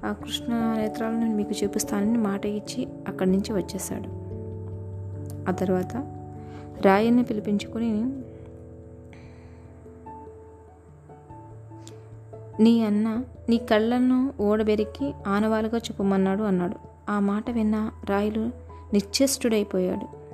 ఆ 0.07 0.13
కృష్ణ 0.13 0.75
నేత్రాలను 0.79 1.37
మీకు 1.37 1.65
చూపిస్తానని 1.65 2.19
మాట 2.19 2.47
ఇచ్చి 2.47 2.89
అక్కడి 3.09 3.31
నుంచి 3.31 3.53
వచ్చేసాడు 3.53 4.11
ఆ 5.49 5.53
తర్వాత 5.53 5.97
రాయన్ని 6.87 7.23
పిలిపించుకుని 7.23 7.91
నీ 12.61 12.85
అన్న 12.85 13.23
నీ 13.49 13.57
కళ్ళను 13.57 14.33
ఓడబెరికి 14.41 15.15
ఆనవాలుగా 15.27 15.79
చూపమన్నాడు 15.79 16.43
అన్నాడు. 16.43 16.77
ఆ 17.11 17.21
మాట 17.21 17.51
విన్న 17.51 17.91
రాయులు 18.11 18.51
నిశ్చేష్టుడైపోయాడు. 18.93 20.25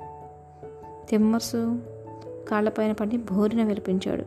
తిమ్మర్సు 1.09 1.79
కాళ్ళపైన 2.49 2.91
పడి 2.91 3.17
బోరిన 3.17 3.63
విలపించాడు. 3.63 4.23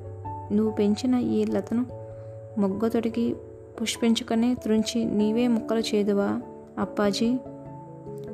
నువ్వు 0.55 0.73
పెంచిన 0.73 1.15
ఈ 1.15 1.45
లతను 1.45 1.87
మొగ్గతొడిగి 2.59 3.37
పుష్పించుకనే 3.83 4.55
త్రుంచి 4.55 5.05
నీవే 5.05 5.49
ముక్కలు 5.49 5.81
చేదువా? 5.81 6.41
అప్పాజీ 6.79 7.39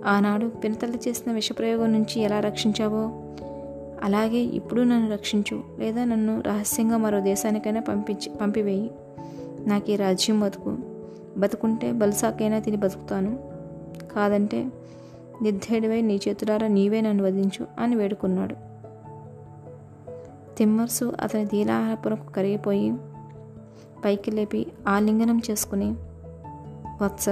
ఆనాడు 0.07 0.47
పినతల్లి 0.47 0.99
చేసిన 1.09 1.33
విషప్రయోగం 1.33 1.93
నుంచి 1.93 2.21
ఎలా 2.21 2.41
రక్షించావో? 2.41 3.11
అలాగే 4.05 4.39
ఇప్పుడు 4.39 4.81
నన్ను 4.81 5.13
రక్షించు 5.13 5.63
లేదా 5.79 6.05
నన్ను 6.05 6.41
రహస్యంగా 6.41 6.97
మరో 6.97 7.21
దేశానికైనా 7.21 7.81
పంపించి 7.81 8.39
పంపివేయి. 8.41 8.91
నాకు 9.67 9.91
ఈ 9.91 9.97
రాజ్యం 9.97 10.41
బతుకు 10.41 10.77
బతుకుంటే 11.39 11.93
బల్సాకైనా 11.93 12.59
తిని 12.59 12.77
బతుకుతాను. 12.77 13.39
కాదంటే 14.15 14.71
నిర్ధేడివై 15.43 16.01
నీ 16.01 16.21
చేతులారా 16.29 16.67
నీవే 16.67 17.01
నన్ను 17.01 17.25
వధించు 17.25 17.67
అని 17.79 17.97
వేడుకున్నాడు. 17.97 18.55
తిమ్మర్సు 20.57 21.13
అతని 21.21 21.45
దీనాహారపురకు 21.45 22.33
కరిగిపోయి 22.33 22.95
పైకి 24.05 24.31
లేపి 24.31 24.67
ఆలింగనం 24.89 25.43
చేసుకుని 25.51 25.95
వత్స 27.03 27.29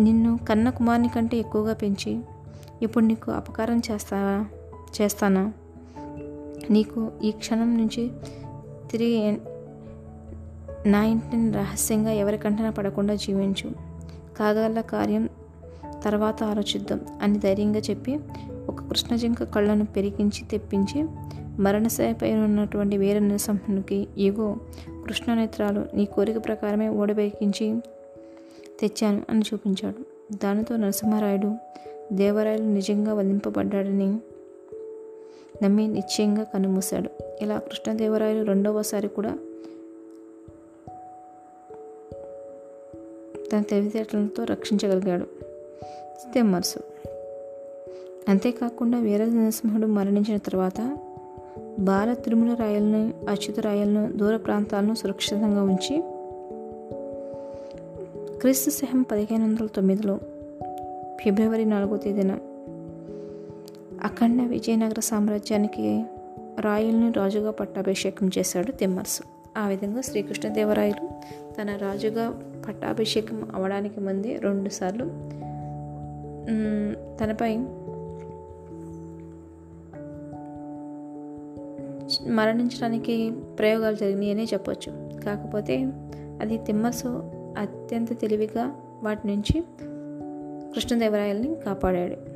నిన్ను 0.00 0.38
కన్న 0.48 0.70
కుమారుని 0.70 1.08
కంటే 1.08 1.36
ఎక్కువగా 1.36 1.72
పెంచి 1.72 2.20
ఇప్పుడు 2.82 3.04
నీకు 3.04 3.32
అపకారం 3.32 3.82
చేస్తావా? 3.90 4.44
చేస్తానా? 5.02 5.52
నీకు 6.70 7.10
ఈ 7.24 7.30
క్షణం 7.30 7.78
నుంచి 7.78 8.10
తిరిగి 8.90 9.38
నా 10.86 11.04
ఇంటిని 11.04 11.52
రహస్యంగా 11.52 12.12
ఎవరికంటన 12.12 12.70
పడకుండా 12.70 13.14
జీవించు. 13.14 13.70
కాగల 14.38 14.80
కార్యం 14.80 15.28
తర్వాత 16.04 16.42
ఆలోచిద్దాం 16.42 17.00
అని 17.22 17.38
ధైర్యంగా 17.38 17.78
చెప్పి 17.78 18.20
ఒక 18.68 18.80
కృష్ణజింక 18.80 19.42
కళ్ళను 19.42 19.84
పెరిగించి 19.84 20.48
తెప్పించి 20.50 21.06
మరణశయపై 21.62 22.34
ఉన్నటువంటి 22.34 22.98
వీర 22.98 23.18
నరసింహునికి 23.18 24.08
ఇగో 24.18 24.56
కృష్ణనేత్రాలు 25.06 25.84
నీ 25.94 26.04
కోరిక 26.04 26.44
ప్రకారమే 26.44 26.88
ఓడబెక్కించి 26.88 27.80
తెచ్చాను 28.80 29.22
అని 29.30 29.40
చూపించాడు. 29.40 30.06
దానితో 30.36 30.76
నరసింహరాయుడు 30.76 31.56
దేవరాయలు 32.12 32.64
నిజంగా 32.64 33.14
వధింపబడ్డాడని 33.14 34.18
నమ్మి 35.62 35.88
నిశ్చయంగా 35.88 36.42
కన్నుమూశాడు. 36.42 37.10
ఇలా 37.42 37.58
కృష్ణదేవరాయలు 37.58 38.44
రెండవసారి 38.44 39.08
కూడా 39.08 39.38
తన 43.52 43.62
తెలివితేటలతో 43.62 44.44
రక్షించగలిగాడు. 44.44 45.26
తెమ్మర్సు 46.34 46.78
అంతేకాకుండా 48.28 48.98
వీర 48.98 49.24
నరసింహుడు 49.24 49.86
మరణించిన 49.86 50.36
తర్వాత 50.36 50.98
బాల 51.78 52.14
తిరుమల 52.14 52.54
రాయలను 52.54 53.14
అచ్యుత 53.28 53.60
రాయలను 53.60 54.12
దూర 54.12 54.36
ప్రాంతాలను 54.36 54.94
సురక్షితంగా 54.94 55.62
ఉంచి 55.62 56.02
క్రీస్తు 58.40 58.70
శహం 58.70 59.02
పదిహేను 59.02 59.44
వందల 59.44 59.66
తొమ్మిదిలో 59.66 60.20
ఫిబ్రవరి 61.24 61.64
నాలుగో 61.64 61.96
తేదీన 61.96 62.38
అఖండ 64.06 64.42
విజయనగర 64.42 65.00
సామ్రాజ్యానికి 65.00 66.04
రాయుల్ని 66.60 67.12
రాజుగా 67.12 67.50
పట్టాభిషేకం 67.50 68.30
చేశాడు 68.38 68.72
తిమ్మర్సు. 68.72 69.22
ఆ 69.58 69.68
విధంగా 69.68 70.00
శ్రీకృష్ణదేవరాయలు 70.00 71.08
తన 71.54 71.76
రాజుగా 71.76 72.42
పట్టాభిషేకం 72.68 73.48
అవడానికి 73.54 74.00
ముందే 74.00 74.36
రెండుసార్లు 74.36 75.04
తనపై 77.18 77.56
మరణించడానికి 82.30 83.30
ప్రయోగాలు 83.58 83.96
జరిగినాయనే 83.96 84.44
చెప్పొచ్చు. 84.44 85.20
కాకపోతే 85.24 85.92
అది 86.40 86.58
తిమ్మర్సు 86.58 87.08
అత్యంత 87.58 88.20
తెలివిగా 88.20 88.76
వాటి 89.02 89.26
నుంచి 89.26 89.60
కృష్ణదేవరాయల్ని 90.74 91.54
కాపాడాడు. 91.54 92.35